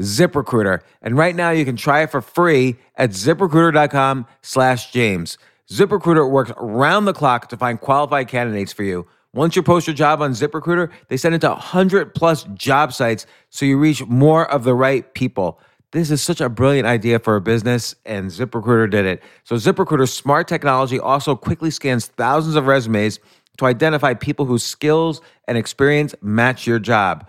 [0.00, 0.80] ZipRecruiter.
[1.02, 5.38] And right now you can try it for free at ziprecruiter.com slash James.
[5.70, 9.06] ZipRecruiter works around the clock to find qualified candidates for you.
[9.32, 13.26] Once you post your job on ZipRecruiter, they send it to 100 plus job sites
[13.50, 15.60] so you reach more of the right people.
[15.92, 19.22] This is such a brilliant idea for a business, and ZipRecruiter did it.
[19.42, 23.18] So, ZipRecruiter's smart technology also quickly scans thousands of resumes
[23.58, 27.28] to identify people whose skills and experience match your job.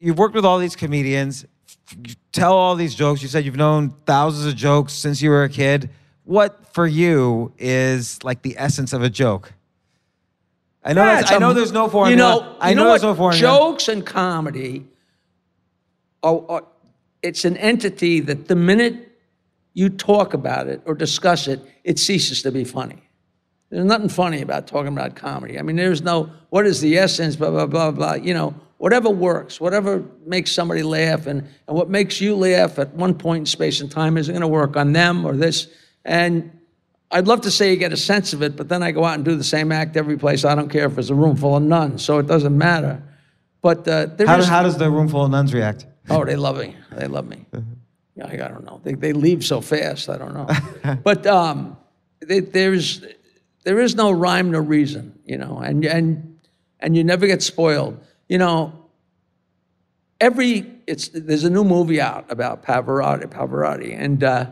[0.00, 1.44] You've worked with all these comedians.
[2.04, 3.22] You tell all these jokes.
[3.22, 5.90] You said you've known thousands of jokes since you were a kid.
[6.24, 9.54] What for you is like the essence of a joke?
[10.84, 11.04] I know.
[11.04, 12.10] Yeah, that's, it's I know there's no formula.
[12.10, 13.08] You know, I you know, know there's what?
[13.08, 13.40] no formula.
[13.40, 14.86] Jokes and comedy
[16.22, 16.64] are, are
[17.22, 19.18] it's an entity that the minute
[19.74, 23.02] you talk about it or discuss it, it ceases to be funny.
[23.70, 25.58] There's nothing funny about talking about comedy.
[25.58, 28.14] I mean, there's no what is the essence, blah blah blah blah.
[28.14, 32.94] You know, whatever works, whatever makes somebody laugh, and and what makes you laugh at
[32.94, 35.68] one point in space and time isn't going to work on them or this.
[36.04, 36.50] And
[37.10, 39.14] I'd love to say you get a sense of it, but then I go out
[39.14, 40.44] and do the same act every place.
[40.44, 43.02] I don't care if it's a room full of nuns, so it doesn't matter.
[43.60, 45.86] But uh, there How, is- how does the room full of nuns react?
[46.10, 46.74] Oh, they love me.
[46.92, 47.44] They love me.
[48.18, 48.80] Yeah, I, I don't know.
[48.82, 50.08] They, they leave so fast.
[50.08, 50.96] I don't know.
[51.04, 51.76] but um,
[52.18, 53.00] they, there's
[53.62, 55.16] there is no rhyme, no reason.
[55.24, 56.40] You know, and and
[56.80, 57.96] and you never get spoiled.
[58.28, 58.72] You know,
[60.20, 64.50] every it's there's a new movie out about Pavarotti, Pavarotti, and uh,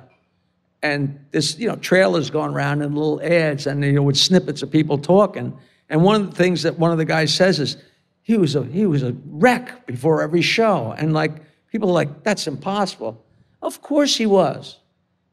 [0.82, 4.62] and this you know trailers going around and little ads and you know with snippets
[4.62, 5.56] of people talking.
[5.88, 7.76] And one of the things that one of the guys says is
[8.22, 11.32] he was a he was a wreck before every show, and like
[11.70, 13.22] people are like that's impossible.
[13.62, 14.78] Of course he was.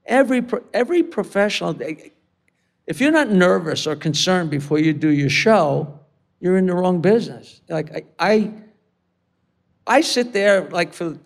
[0.06, 1.76] Every every professional,
[2.88, 6.00] if you're not nervous or concerned before you do your show,
[6.44, 7.62] you're in the wrong business.
[7.70, 8.52] Like I I,
[9.88, 11.18] I sit there like for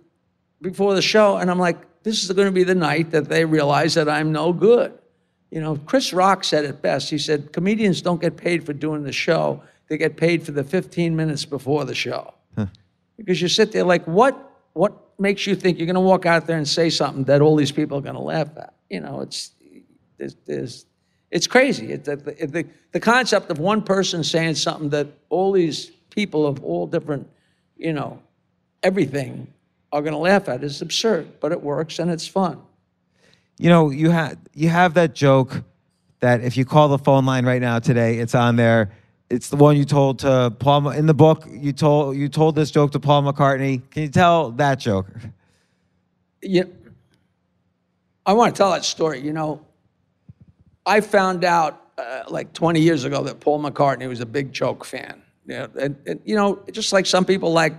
[0.61, 3.43] before the show, and I'm like, this is going to be the night that they
[3.43, 4.93] realize that I'm no good.
[5.49, 7.09] You know, Chris Rock said it best.
[7.09, 10.63] He said, comedians don't get paid for doing the show, they get paid for the
[10.63, 12.34] 15 minutes before the show.
[13.18, 14.36] Because you sit there like, what,
[14.74, 17.55] what makes you think you're going to walk out there and say something that all
[17.55, 18.74] these people are going to laugh at?
[18.89, 19.51] You know, it's,
[20.18, 20.86] there's, there's,
[21.32, 21.91] it's crazy.
[21.91, 26.63] It, the, the, the concept of one person saying something that all these people of
[26.63, 27.30] all different,
[27.75, 28.21] you know,
[28.84, 29.47] everything
[29.91, 32.61] are going to laugh at is absurd, but it works and it's fun.
[33.57, 35.63] You know, you have you have that joke
[36.19, 38.91] that if you call the phone line right now today, it's on there.
[39.30, 41.43] It's the one you told to Paul in the book.
[41.49, 43.82] You told you told this joke to Paul McCartney.
[43.89, 45.07] Can you tell that joke?
[46.41, 46.63] Yeah,
[48.25, 49.21] I want to tell that story.
[49.21, 49.65] You know,
[50.88, 54.86] I found out uh, like 20 years ago that Paul McCartney was a big joke
[54.86, 55.22] fan.
[55.46, 57.74] You know, and, and, you know, just like some people like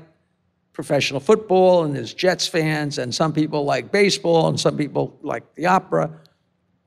[0.72, 5.54] professional football and there's Jets fans, and some people like baseball, and some people like
[5.54, 6.10] the opera,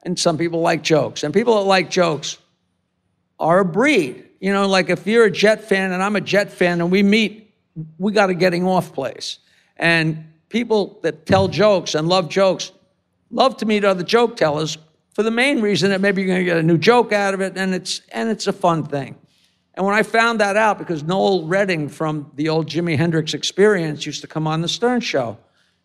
[0.03, 1.23] and some people like jokes.
[1.23, 2.37] And people that like jokes
[3.39, 4.25] are a breed.
[4.39, 7.03] You know, like if you're a Jet fan and I'm a Jet fan and we
[7.03, 7.53] meet,
[7.97, 9.39] we got a getting off place.
[9.77, 12.71] And people that tell jokes and love jokes
[13.29, 14.77] love to meet other joke tellers
[15.13, 17.41] for the main reason that maybe you're going to get a new joke out of
[17.41, 19.15] it and it's and it's a fun thing.
[19.73, 24.05] And when I found that out, because Noel Redding from the old Jimi Hendrix experience
[24.05, 25.37] used to come on the Stern Show.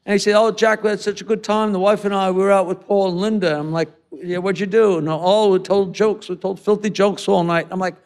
[0.04, 1.72] And he said, Oh, Jack, we had such a good time.
[1.72, 3.58] The wife and I, we were out with Paul and Linda.
[3.58, 5.00] I'm like, Yeah, what'd you do?
[5.00, 6.28] No, oh, we told jokes.
[6.28, 7.68] We told filthy jokes all night.
[7.70, 7.96] I'm like,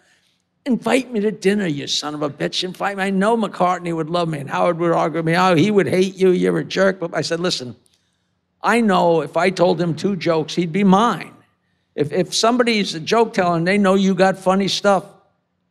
[0.66, 2.64] Invite me to dinner, you son of a bitch.
[2.64, 3.04] Invite me.
[3.04, 5.34] I know McCartney would love me, and Howard would argue with me.
[5.34, 6.30] Oh, he would hate you.
[6.30, 7.00] You're a jerk.
[7.00, 7.74] But I said, Listen,
[8.62, 11.34] I know if I told him two jokes, he'd be mine.
[11.94, 15.04] If, if somebody's a joke teller and they know you got funny stuff,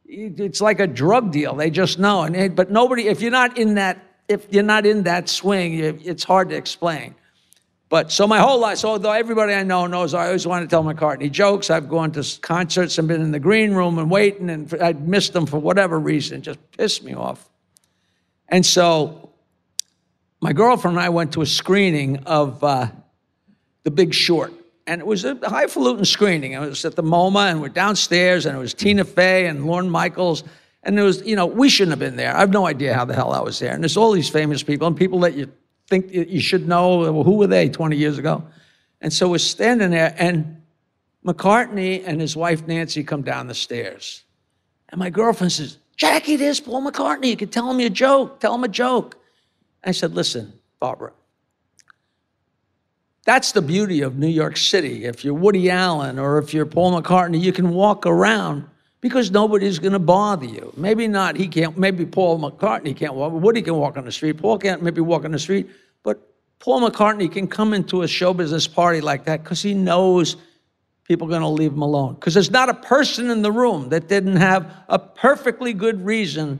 [0.06, 1.56] it's like a drug deal.
[1.56, 2.24] They just know.
[2.24, 5.76] And it, but nobody, if you're not in that, if you're not in that swing,
[5.80, 7.16] it's hard to explain.
[7.90, 10.68] But so my whole life, so although everybody I know knows, I always want to
[10.68, 11.72] tell McCartney jokes.
[11.72, 15.34] I've gone to concerts and been in the green room and waiting, and I'd missed
[15.34, 16.38] them for whatever reason.
[16.38, 17.50] It just pissed me off.
[18.48, 19.29] And so
[20.42, 22.88] my girlfriend and I went to a screening of uh,
[23.84, 24.54] The Big Short
[24.90, 26.54] and it was a highfalutin screening.
[26.54, 29.88] It was at the MoMA, and we're downstairs, and it was Tina Fey and Lorne
[29.88, 30.44] Michaels,
[30.82, 32.36] and there was, you know, we shouldn't have been there.
[32.36, 33.72] I have no idea how the hell I was there.
[33.72, 35.52] And there's all these famous people and people that you
[35.88, 37.12] think you should know.
[37.12, 38.44] Well, who were they 20 years ago?
[39.00, 40.60] And so we're standing there, and
[41.24, 44.24] McCartney and his wife Nancy come down the stairs,
[44.90, 47.28] and my girlfriend says, "Jackie, there's Paul McCartney.
[47.28, 48.40] You can tell him a joke.
[48.40, 49.18] Tell him a joke."
[49.84, 51.14] I said, "Listen, Barbara."
[53.26, 55.06] That's the beauty of New York City.
[55.06, 58.68] If you're Woody Allen or if you're Paul McCartney, you can walk around
[59.02, 60.74] because nobody's going to bother you.
[60.76, 64.38] Maybe not, he can't, maybe Paul McCartney can't walk, Woody can walk on the street.
[64.38, 65.70] Paul can't maybe walk on the street,
[66.04, 66.20] but
[66.60, 70.36] Paul McCartney can come into a show business party like that because he knows
[71.04, 72.16] people are going to leave him alone.
[72.16, 76.60] Because there's not a person in the room that didn't have a perfectly good reason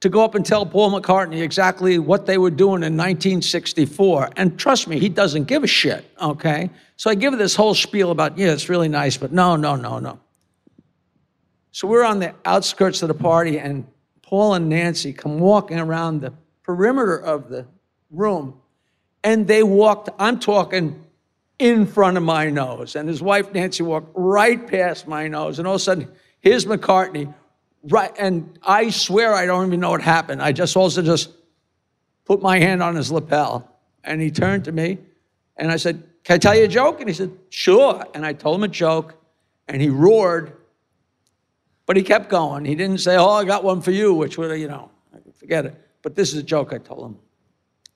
[0.00, 4.30] to go up and tell Paul McCartney exactly what they were doing in 1964.
[4.36, 6.70] And trust me, he doesn't give a shit, okay?
[6.96, 9.98] So I give this whole spiel about, yeah, it's really nice, but no, no, no,
[9.98, 10.20] no.
[11.72, 13.86] So we're on the outskirts of the party, and
[14.22, 16.32] Paul and Nancy come walking around the
[16.62, 17.66] perimeter of the
[18.10, 18.60] room,
[19.24, 21.04] and they walked, I'm talking
[21.58, 25.66] in front of my nose, and his wife Nancy walked right past my nose, and
[25.66, 26.08] all of a sudden,
[26.40, 27.32] here's McCartney
[27.84, 30.42] Right, and I swear I don't even know what happened.
[30.42, 31.30] I just also just
[32.24, 33.70] put my hand on his lapel,
[34.02, 34.98] and he turned to me,
[35.56, 38.32] and I said, "Can I tell you a joke?" And he said, "Sure." And I
[38.32, 39.14] told him a joke,
[39.68, 40.52] and he roared,
[41.86, 42.64] but he kept going.
[42.64, 44.90] He didn't say, "Oh, I got one for you," which would, you know,
[45.36, 45.74] forget it.
[46.02, 47.16] But this is a joke I told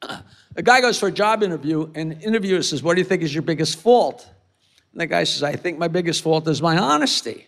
[0.03, 0.21] him.
[0.57, 3.23] A guy goes for a job interview, and the interviewer says, "What do you think
[3.23, 4.29] is your biggest fault?"
[4.93, 7.47] And the guy says, "I think my biggest fault is my honesty."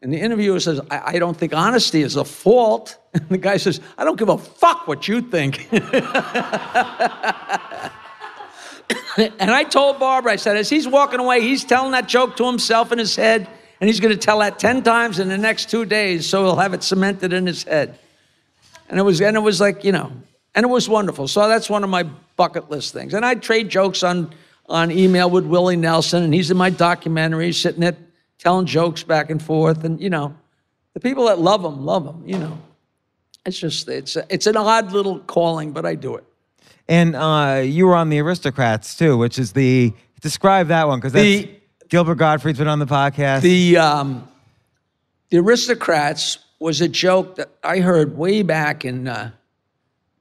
[0.00, 2.96] And the interviewer says, I, I, don't think honesty is a fault.
[3.14, 5.66] And the guy says, I don't give a fuck what you think.
[5.72, 5.80] and
[9.50, 12.92] I told Barbara, I said, as he's walking away, he's telling that joke to himself
[12.92, 13.48] in his head,
[13.80, 16.56] and he's going to tell that 10 times in the next two days, so he'll
[16.56, 17.98] have it cemented in his head.
[18.88, 20.12] And it was, and it was like, you know,
[20.54, 21.26] and it was wonderful.
[21.26, 22.04] So that's one of my
[22.36, 23.14] bucket list things.
[23.14, 24.32] And I trade jokes on,
[24.66, 27.96] on email with Willie Nelson, and he's in my documentary, sitting at
[28.38, 29.84] telling jokes back and forth.
[29.84, 30.34] And, you know,
[30.94, 32.58] the people that love them, love them, you know.
[33.46, 36.24] It's just it's it's an odd little calling, but I do it.
[36.86, 41.12] And uh, you were on the Aristocrats too, which is the describe that one because
[41.12, 41.58] that's The-
[41.88, 43.40] Gilbert Gottfried's been on the podcast.
[43.40, 44.28] The um,
[45.30, 49.30] the aristocrats was a joke that I heard way back in, uh,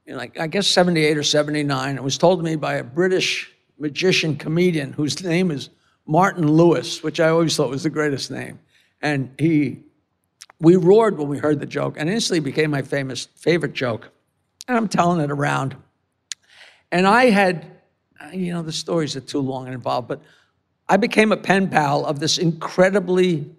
[0.05, 1.95] in like I guess seventy eight or seventy nine.
[1.97, 5.70] It was told to me by a British magician comedian whose name is
[6.08, 8.60] Martin Lewis, which I always thought was the greatest name.
[9.01, 9.84] And he,
[10.60, 14.10] we roared when we heard the joke, and instantly became my famous favorite joke.
[14.68, 15.76] And I'm telling it around.
[16.91, 17.66] And I had,
[18.34, 20.22] you know, the stories are too long and involved, but
[20.89, 23.53] I became a pen pal of this incredibly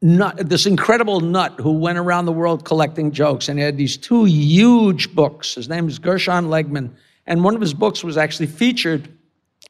[0.00, 3.96] nut, this incredible nut who went around the world collecting jokes, and he had these
[3.96, 5.54] two huge books.
[5.54, 6.90] His name is Gershon Legman,
[7.26, 9.08] and one of his books was actually featured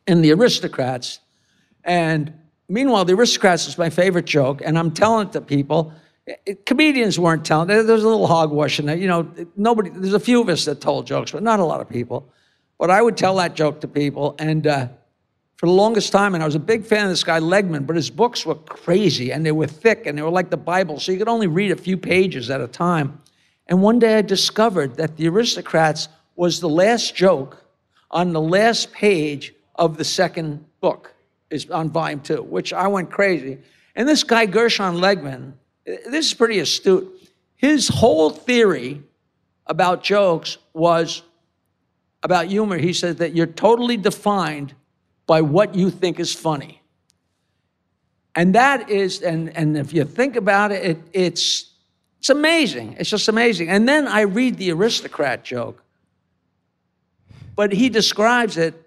[0.06, 1.20] in The Aristocrats.
[1.84, 2.32] And
[2.68, 5.92] meanwhile, The Aristocrats is my favorite joke, and I'm telling it to people.
[6.46, 7.68] It- comedians weren't telling.
[7.68, 8.98] there- There's a little hogwash in it.
[8.98, 9.26] You know,
[9.56, 9.90] nobody.
[9.90, 12.28] There's a few of us that told jokes, but not a lot of people.
[12.78, 14.88] But I would tell that joke to people, and uh,
[15.56, 17.94] for the longest time, and I was a big fan of this guy Legman, but
[17.94, 21.12] his books were crazy and they were thick and they were like the Bible, so
[21.12, 23.20] you could only read a few pages at a time.
[23.68, 27.62] And one day I discovered that The Aristocrats was the last joke
[28.10, 31.12] on the last page of the second book,
[31.50, 33.58] is on volume two, which I went crazy.
[33.96, 35.54] And this guy Gershon Legman,
[35.84, 37.28] this is pretty astute.
[37.56, 39.02] His whole theory
[39.66, 41.22] about jokes was
[42.22, 42.78] about humor.
[42.78, 44.72] He said that you're totally defined
[45.26, 46.80] by what you think is funny.
[48.36, 51.72] And that is, and, and if you think about it, it, it's,
[52.20, 52.94] it's amazing.
[53.00, 53.68] It's just amazing.
[53.68, 55.82] And then I read the aristocrat joke,
[57.56, 58.81] but he describes it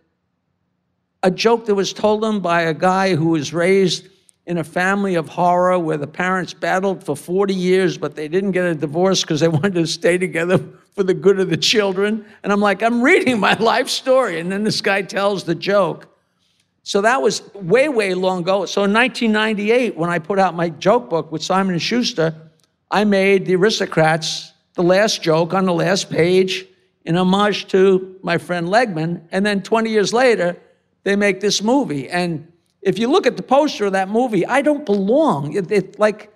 [1.26, 4.08] a joke that was told him by a guy who was raised
[4.46, 8.52] in a family of horror where the parents battled for 40 years, but they didn't
[8.52, 10.60] get a divorce because they wanted to stay together
[10.94, 12.24] for the good of the children.
[12.44, 14.40] And I'm like, I'm reading my life story.
[14.40, 16.08] And then this guy tells the joke.
[16.84, 18.68] So that was way, way long ago.
[18.68, 22.36] So in 1998, when I put out my joke book with Simon and Schuster,
[22.92, 26.68] I made the Aristocrats the last joke on the last page
[27.04, 29.24] in homage to my friend Legman.
[29.32, 30.62] And then 20 years later,
[31.06, 32.10] they make this movie.
[32.10, 32.52] And
[32.82, 35.54] if you look at the poster of that movie, I don't belong.
[35.54, 36.34] It, it- like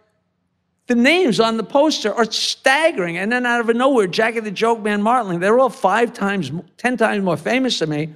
[0.88, 3.18] the names on the poster are staggering.
[3.18, 6.98] And then out of nowhere, Jackie the Joke Man Martling, they're all five times, 10
[6.98, 8.10] times more famous than me.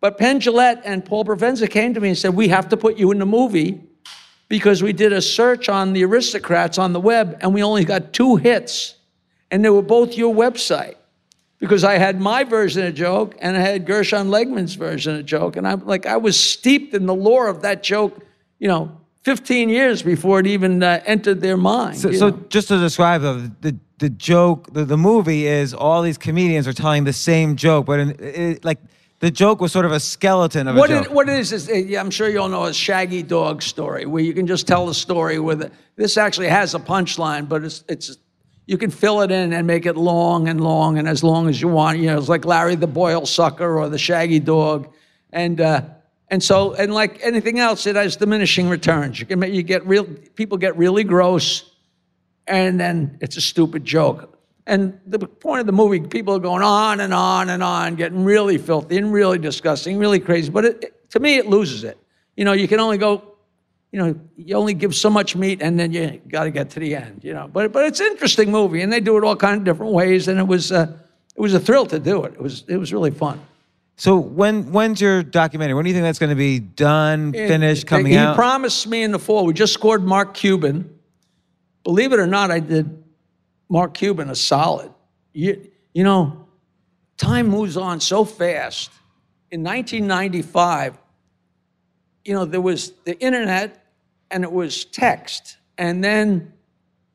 [0.00, 2.96] But Penn Jillette and Paul Provenza came to me and said, We have to put
[2.96, 3.80] you in the movie
[4.48, 8.12] because we did a search on the aristocrats on the web and we only got
[8.12, 8.94] two hits.
[9.50, 10.94] And they were both your website
[11.60, 15.56] because I had my version of joke and I had Gershon Legman's version of joke.
[15.56, 18.24] And I'm like, I was steeped in the lore of that joke,
[18.58, 21.98] you know, 15 years before it even uh, entered their mind.
[21.98, 26.16] So, so just to describe though, the the joke, the, the movie is all these
[26.16, 28.78] comedians are telling the same joke, but in, it, like
[29.18, 31.68] the joke was sort of a skeleton of What a it, what it is is,
[31.68, 34.66] uh, yeah, I'm sure you all know a Shaggy Dog story where you can just
[34.66, 35.72] tell the story with it.
[35.96, 38.16] This actually has a punchline, but it's it's
[38.70, 41.60] you can fill it in and make it long and long and as long as
[41.60, 41.98] you want.
[41.98, 44.88] You know, it's like Larry the Boil Sucker or the Shaggy Dog,
[45.32, 45.82] and uh,
[46.28, 49.18] and so and like anything else, it has diminishing returns.
[49.18, 50.04] You can you get real
[50.36, 51.68] people get really gross,
[52.46, 54.38] and then it's a stupid joke.
[54.68, 58.22] And the point of the movie, people are going on and on and on, getting
[58.22, 60.48] really filthy and really disgusting, really crazy.
[60.48, 61.98] But it, it- to me, it loses it.
[62.36, 63.29] You know, you can only go,
[63.92, 66.80] you know, you only give so much meat, and then you got to get to
[66.80, 67.22] the end.
[67.24, 69.64] You know, but but it's an interesting movie, and they do it all kind of
[69.64, 70.96] different ways, and it was uh,
[71.34, 72.34] it was a thrill to do it.
[72.34, 73.40] It was it was really fun.
[73.96, 75.74] So when when's your documentary?
[75.74, 78.32] When do you think that's going to be done, finished, coming he out?
[78.32, 79.44] He promised me in the fall.
[79.44, 80.98] We just scored Mark Cuban.
[81.82, 83.02] Believe it or not, I did
[83.68, 84.90] Mark Cuban a solid.
[85.32, 86.46] You, you know,
[87.16, 88.90] time moves on so fast.
[89.50, 90.96] In 1995,
[92.30, 93.84] you know, there was the internet
[94.30, 96.52] and it was text, and then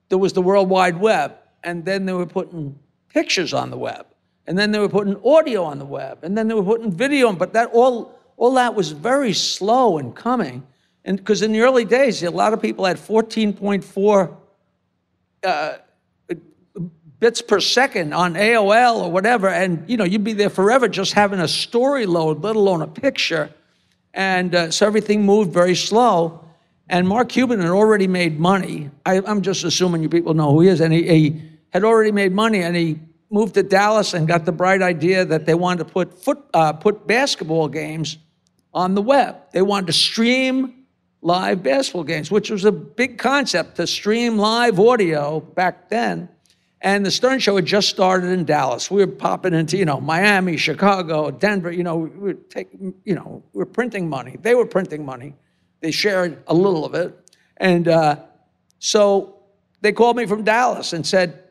[0.09, 4.07] there was the World Wide Web, and then they were putting pictures on the web,
[4.45, 7.29] and then they were putting audio on the web, and then they were putting video
[7.29, 7.37] on.
[7.37, 10.67] But that all all that was very slow in coming,
[11.05, 14.35] and because in the early days, a lot of people had 14.4
[15.45, 15.77] uh,
[17.21, 21.13] bits per second on AOL or whatever, and you know you'd be there forever just
[21.13, 23.49] having a story load, let alone a picture,
[24.15, 26.41] and uh, so everything moved very slow.
[26.87, 28.89] And Mark Cuban had already made money.
[29.05, 32.11] I, I'm just assuming you people know who he is, and he, he had already
[32.11, 32.99] made money, and he
[33.29, 36.73] moved to Dallas and got the bright idea that they wanted to put foot, uh,
[36.73, 38.17] put basketball games
[38.73, 39.35] on the web.
[39.51, 40.85] They wanted to stream
[41.21, 46.29] live basketball games, which was a big concept to stream live audio back then.
[46.85, 48.91] And the Stern Show had just started in Dallas.
[48.91, 51.71] We were popping into, you know, Miami, Chicago, Denver.
[51.71, 54.37] You know, we were taking, you know, we were printing money.
[54.39, 55.33] They were printing money.
[55.81, 57.17] They shared a little of it.
[57.57, 58.17] And uh,
[58.77, 59.39] so
[59.81, 61.45] they called me from Dallas and said,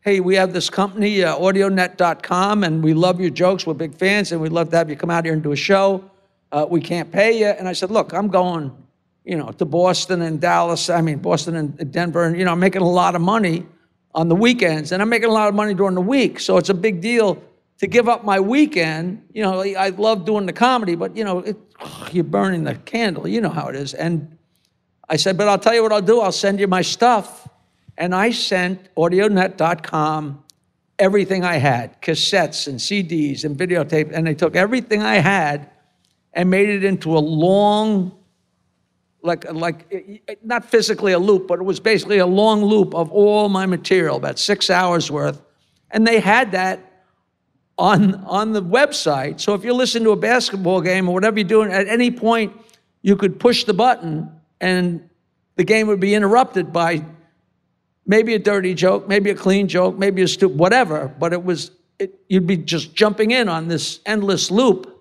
[0.00, 3.64] hey, we have this company, uh, audionet.com, and we love your jokes.
[3.64, 5.56] We're big fans, and we'd love to have you come out here and do a
[5.56, 6.10] show.
[6.50, 7.46] Uh, we can't pay you.
[7.46, 8.76] And I said, look, I'm going,
[9.24, 12.60] you know, to Boston and Dallas, I mean, Boston and Denver, and, you know, I'm
[12.60, 13.64] making a lot of money
[14.14, 16.40] on the weekends, and I'm making a lot of money during the week.
[16.40, 17.42] So it's a big deal
[17.78, 19.22] to give up my weekend.
[19.32, 21.56] You know, I love doing the comedy, but, you know, it,
[22.12, 23.28] you're burning the candle.
[23.28, 23.94] You know how it is.
[23.94, 24.36] And
[25.08, 26.20] I said, but I'll tell you what I'll do.
[26.20, 27.48] I'll send you my stuff.
[27.96, 30.44] And I sent audionet.com
[30.98, 34.10] everything I had cassettes and CDs and videotape.
[34.12, 35.70] And they took everything I had
[36.32, 38.17] and made it into a long,
[39.28, 43.48] like, like not physically a loop, but it was basically a long loop of all
[43.48, 45.40] my material, about six hours worth.
[45.90, 47.04] And they had that
[47.78, 49.40] on, on the website.
[49.40, 52.52] So if you listen to a basketball game or whatever you're doing, at any point
[53.02, 55.08] you could push the button and
[55.56, 57.04] the game would be interrupted by
[58.06, 61.70] maybe a dirty joke, maybe a clean joke, maybe a stupid, whatever, but it was,
[61.98, 64.97] it, you'd be just jumping in on this endless loop.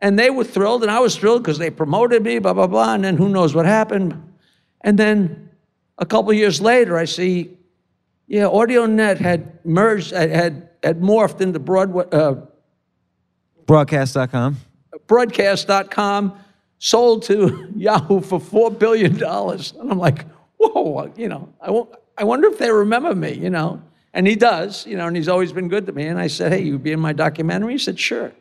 [0.00, 2.94] And they were thrilled, and I was thrilled because they promoted me, blah, blah, blah,
[2.94, 4.20] and then who knows what happened.
[4.80, 5.50] And then
[5.98, 7.58] a couple years later, I see,
[8.26, 12.36] yeah, AudioNet had merged, had, had morphed into Broadway, uh,
[13.66, 14.56] Broadcast.com.
[15.06, 16.38] Broadcast.com,
[16.78, 19.22] sold to Yahoo for $4 billion.
[19.22, 20.26] And I'm like,
[20.56, 23.82] whoa, you know, I won't, I wonder if they remember me, you know.
[24.12, 26.06] And he does, you know, and he's always been good to me.
[26.06, 27.74] And I said, hey, you be in my documentary?
[27.74, 28.32] He said, sure.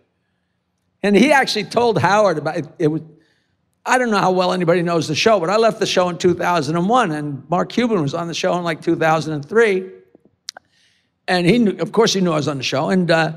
[1.04, 2.68] And he actually told Howard about it.
[2.78, 3.02] it was,
[3.86, 6.18] I don't know how well anybody knows the show, but I left the show in
[6.18, 9.90] 2001, and Mark Cuban was on the show in like 2003.
[11.28, 12.90] And he knew, of course, he knew I was on the show.
[12.90, 13.34] And uh,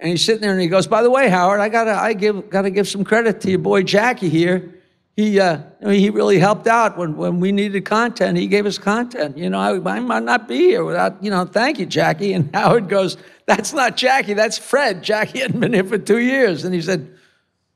[0.00, 2.50] and he's sitting there and he goes, "By the way, Howard, I gotta I give
[2.50, 4.77] gotta give some credit to your boy Jackie here
[5.18, 8.38] he, uh, he really helped out when, when we needed content.
[8.38, 9.36] He gave us content.
[9.36, 12.34] You know, I, I might not be here without, you know, thank you, Jackie.
[12.34, 15.02] And Howard goes, that's not Jackie, that's Fred.
[15.02, 16.62] Jackie hadn't been here for two years.
[16.62, 17.12] And he said,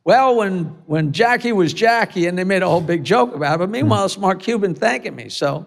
[0.04, 3.58] well, when, when Jackie was Jackie, and they made a whole big joke about it,
[3.58, 5.28] but meanwhile, it's Mark Cuban thanking me.
[5.28, 5.66] So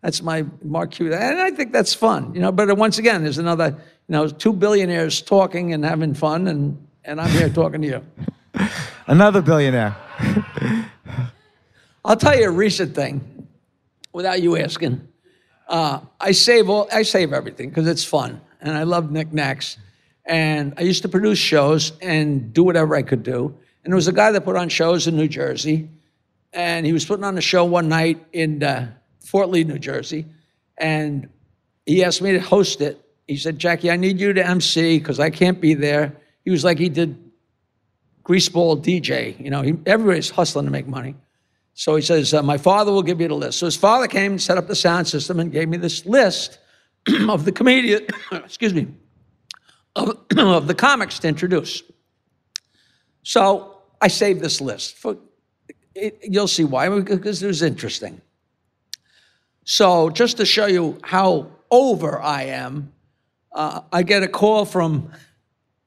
[0.00, 1.20] that's my Mark Cuban.
[1.20, 2.50] And I think that's fun, you know.
[2.50, 7.20] But once again, there's another, you know, two billionaires talking and having fun, and, and
[7.20, 8.06] I'm here talking to you.
[9.06, 9.94] Another billionaire.
[12.04, 13.46] I'll tell you a recent thing,
[14.12, 15.06] without you asking.
[15.68, 19.76] Uh, I save all, I save everything because it's fun, and I love knickknacks.
[20.26, 23.54] And I used to produce shows and do whatever I could do.
[23.84, 25.88] And there was a guy that put on shows in New Jersey,
[26.52, 28.90] and he was putting on a show one night in uh,
[29.20, 30.26] Fort Lee, New Jersey,
[30.76, 31.28] and
[31.86, 33.00] he asked me to host it.
[33.26, 36.64] He said, "Jackie, I need you to MC because I can't be there." He was
[36.64, 37.29] like he did
[38.24, 39.38] greaseball DJ.
[39.42, 41.14] You know, he, everybody's hustling to make money.
[41.74, 43.58] So he says, uh, My father will give you the list.
[43.58, 46.58] So his father came and set up the sound system and gave me this list
[47.28, 48.88] of the comedian, excuse me,
[49.96, 51.82] of, of the comics to introduce.
[53.22, 54.96] So I saved this list.
[54.96, 55.16] For,
[55.94, 58.20] it, you'll see why, because it was interesting.
[59.64, 62.92] So just to show you how over I am,
[63.52, 65.12] uh, I get a call from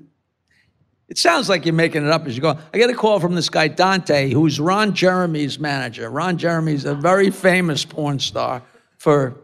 [1.09, 2.57] It sounds like you're making it up as you go.
[2.73, 6.09] I get a call from this guy, Dante, who's Ron Jeremy's manager.
[6.09, 8.61] Ron Jeremy's a very famous porn star
[8.97, 9.35] for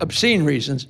[0.00, 0.86] obscene reasons.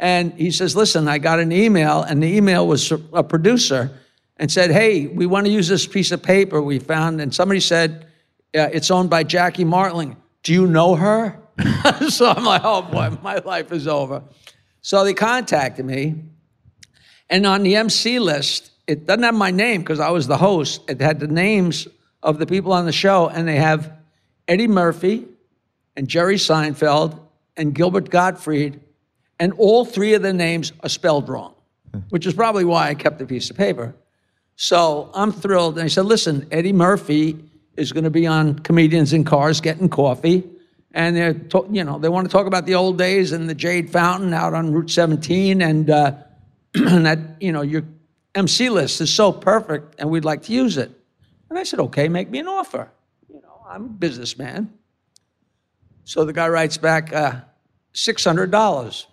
[0.00, 3.96] And he says, Listen, I got an email, and the email was a producer
[4.36, 7.20] and said, Hey, we want to use this piece of paper we found.
[7.20, 8.08] And somebody said,
[8.56, 10.16] uh, It's owned by Jackie Martling.
[10.42, 11.38] Do you know her?
[12.08, 14.24] so I'm like, Oh boy, my life is over.
[14.80, 16.16] So they contacted me.
[17.30, 20.82] And on the MC list, it doesn't have my name because I was the host.
[20.88, 21.86] It had the names
[22.22, 23.92] of the people on the show, and they have
[24.48, 25.26] Eddie Murphy
[25.96, 27.18] and Jerry Seinfeld
[27.56, 28.80] and Gilbert Gottfried,
[29.38, 31.54] and all three of the names are spelled wrong,
[32.10, 33.94] which is probably why I kept the piece of paper.
[34.56, 35.76] So I'm thrilled.
[35.76, 37.38] And I said, listen, Eddie Murphy
[37.76, 40.44] is going to be on Comedians in Cars getting coffee.
[40.92, 43.54] And they're, to, you know, they want to talk about the old days and the
[43.54, 46.14] Jade Fountain out on Route 17, and, uh,
[46.74, 47.84] and that, you know, you're
[48.34, 50.90] MC list is so perfect and we'd like to use it.
[51.50, 52.90] And I said, okay, make me an offer.
[53.28, 54.72] You know, I'm a businessman.
[56.04, 57.40] So the guy writes back, uh,
[57.94, 59.06] $600.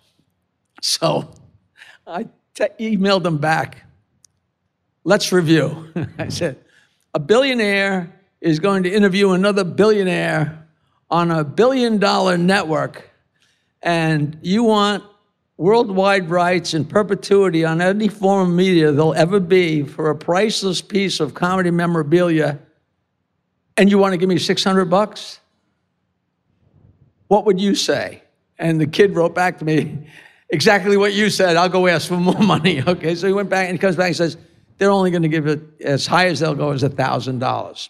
[0.80, 1.34] So
[2.06, 3.84] I te- emailed him back.
[5.04, 5.92] Let's review.
[6.18, 6.58] I said,
[7.14, 10.66] a billionaire is going to interview another billionaire
[11.10, 13.10] on a billion dollar network,
[13.82, 15.04] and you want
[15.60, 20.80] worldwide rights in perpetuity on any form of media there'll ever be for a priceless
[20.80, 22.58] piece of comedy memorabilia,
[23.76, 25.38] and you want to give me 600 bucks?
[27.28, 28.22] What would you say?
[28.58, 30.06] And the kid wrote back to me,
[30.48, 31.56] exactly what you said.
[31.56, 32.82] I'll go ask for more money.
[32.86, 34.38] Okay, so he went back and he comes back and says,
[34.78, 37.88] they're only going to give it as high as they'll go as $1,000.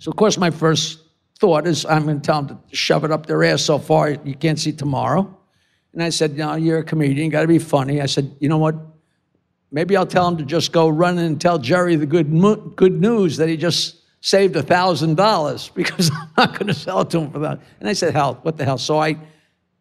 [0.00, 1.00] So, of course, my first
[1.38, 4.10] thought is I'm going to tell them to shove it up their ass so far
[4.10, 5.34] you can't see tomorrow.
[5.94, 8.02] And I said, No, you're a comedian, got to be funny.
[8.02, 8.74] I said, You know what?
[9.70, 13.00] Maybe I'll tell him to just go run and tell Jerry the good, mo- good
[13.00, 17.30] news that he just saved $1,000 because I'm not going to sell it to him
[17.30, 17.60] for that.
[17.80, 18.78] And I said, Hell, what the hell?
[18.78, 19.16] So I,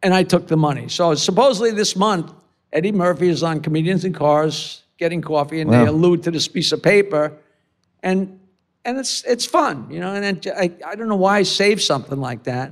[0.02, 0.88] and I took the money.
[0.88, 2.32] So supposedly this month,
[2.72, 6.72] Eddie Murphy is on Comedians in Cars getting coffee, and they allude to this piece
[6.72, 7.34] of paper.
[8.02, 8.40] And
[8.86, 10.14] and it's it's fun, you know.
[10.14, 12.72] And then I, I don't know why I saved something like that,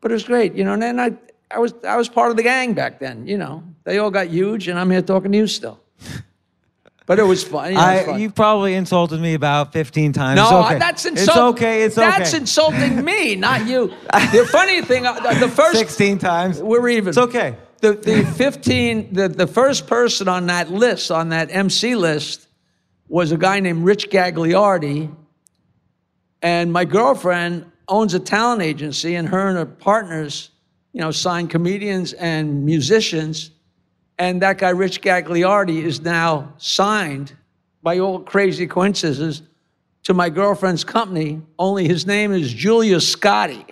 [0.00, 0.72] but it was great, you know.
[0.72, 1.12] And then I
[1.54, 3.62] I was I was part of the gang back then, you know.
[3.84, 5.80] They all got huge, and I'm here talking to you still.
[7.04, 7.70] But it was fun.
[7.72, 8.20] You, know, I, fun.
[8.20, 10.36] you probably insulted me about 15 times.
[10.36, 10.78] no, It's okay.
[10.78, 11.42] that's It's insulting.
[11.64, 11.82] okay.
[11.82, 12.40] It's That's okay.
[12.40, 13.88] insulting me, not you.
[14.12, 16.62] The funny thing, uh, the first 16 times.
[16.62, 17.08] we're even.
[17.08, 17.56] It's okay.
[17.80, 22.46] The, the 15, the, the first person on that list, on that MC list,
[23.08, 25.12] was a guy named Rich Gagliardi.
[26.40, 30.50] And my girlfriend owns a talent agency, and her and her partners,
[30.92, 33.50] you know, signed comedians and musicians.
[34.18, 37.32] And that guy, Rich Gagliardi, is now signed
[37.82, 39.42] by all crazy coincidences
[40.04, 43.64] to my girlfriend's company, only his name is Julia Scotti.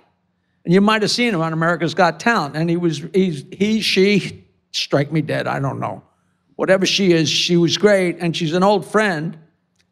[0.64, 2.56] And you might have seen him on America's Got Talent.
[2.56, 6.02] And he was, he's, he, she, strike me dead, I don't know.
[6.56, 8.18] Whatever she is, she was great.
[8.20, 9.38] And she's an old friend.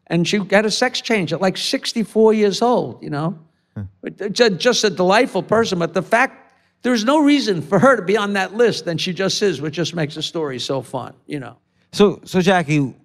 [0.07, 3.37] And she got a sex change at like 64 years old, you know?
[3.75, 5.79] Uh, ju- Just a delightful person.
[5.79, 6.48] But the fact,
[6.81, 9.73] there's no reason for her to be on that list, and she just is, which
[9.75, 11.57] just makes the story so fun, you know?
[11.91, 12.95] So, so Jackie,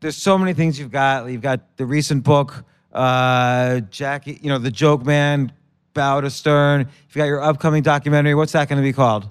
[0.00, 1.26] there's so many things you've got.
[1.30, 5.52] You've got the recent book, uh, Jackie, you know, The Joke Man,
[5.94, 6.80] Bow to Stern.
[6.80, 8.34] You've got your upcoming documentary.
[8.34, 9.28] What's that going to be called?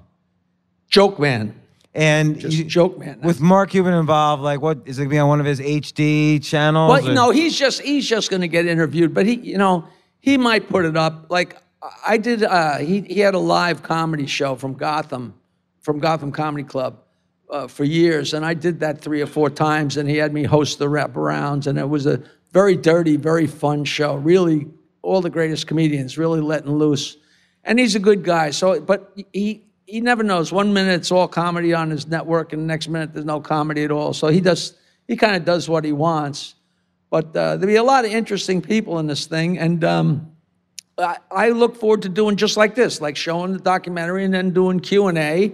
[0.88, 1.54] Joke man.
[1.94, 3.20] And Just you- joke man.
[3.22, 5.60] with Mark Cuban involved, like, what is it going to be on one of his
[5.60, 6.90] HD channels?
[6.90, 9.84] Well, or- no, he's just he's just going to get interviewed, but he, you know,
[10.20, 11.26] he might put it up.
[11.30, 11.56] Like
[12.06, 15.34] I did, uh, he he had a live comedy show from Gotham,
[15.80, 16.98] from Gotham Comedy Club,
[17.50, 20.44] uh, for years, and I did that three or four times, and he had me
[20.44, 22.22] host the wraparounds, and it was a
[22.52, 24.16] very dirty, very fun show.
[24.16, 24.66] Really,
[25.02, 27.16] all the greatest comedians really letting loose,
[27.64, 28.50] and he's a good guy.
[28.50, 29.62] So, but he.
[29.88, 30.50] He never knows.
[30.50, 33.84] One minute it's all comedy on his network, and the next minute there's no comedy
[33.84, 34.12] at all.
[34.12, 34.74] So he does.
[35.06, 36.56] He kind of does what he wants.
[37.08, 40.35] But uh, there'll be a lot of interesting people in this thing, and um,
[40.98, 44.50] I, I look forward to doing just like this, like showing the documentary and then
[44.50, 45.52] doing Q and A,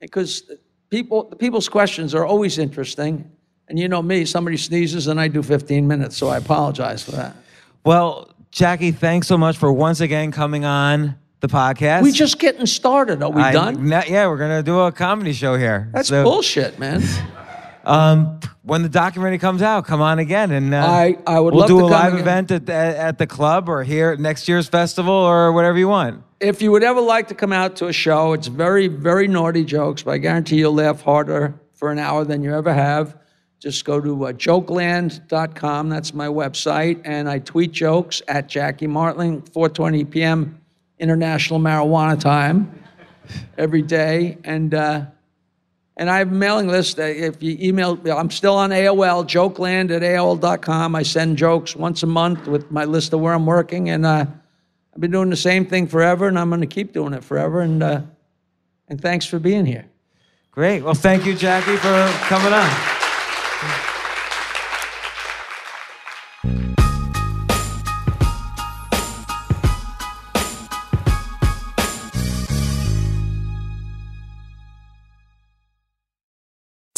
[0.00, 0.42] because
[0.90, 3.30] people, the people's questions are always interesting.
[3.68, 7.12] And you know me, somebody sneezes and I do 15 minutes, so I apologize for
[7.12, 7.34] that.
[7.84, 12.02] well, Jackie, thanks so much for once again coming on the podcast.
[12.02, 13.22] We just getting started.
[13.22, 13.88] Are we I- done?
[13.88, 15.90] na- yeah, we're gonna do a comedy show here.
[15.92, 17.02] That's So, bullshit, man.
[17.86, 21.60] Um, when the documentary comes out, come on again, and uh, I- I would we'll
[21.60, 22.20] love do to a come live again.
[22.22, 25.86] event at the, at the club or here at next year's festival or whatever you
[25.88, 26.22] want.
[26.40, 29.64] if you would ever like to come out to a show, it's very, very naughty
[29.64, 33.16] jokes, but I guarantee you'll laugh harder for an hour than you ever have.
[33.60, 35.88] Just go to uh, jokeland.com.
[35.88, 37.00] That's my website.
[37.04, 40.60] And I tweet jokes at Jackie Martling, 4.20 p.m.
[40.98, 42.82] International Marijuana Time
[43.56, 44.38] every day.
[44.44, 45.06] And, uh,
[45.96, 46.98] and I have a mailing list.
[46.98, 50.94] If you email, I'm still on AOL, jokeland at AOL.com.
[50.94, 53.88] I send jokes once a month with my list of where I'm working.
[53.88, 54.26] And uh,
[54.94, 57.60] I've been doing the same thing forever, and I'm going to keep doing it forever.
[57.60, 58.02] And, uh,
[58.88, 59.86] and thanks for being here.
[60.50, 60.82] Great.
[60.82, 63.92] Well, thank you, Jackie, for coming on.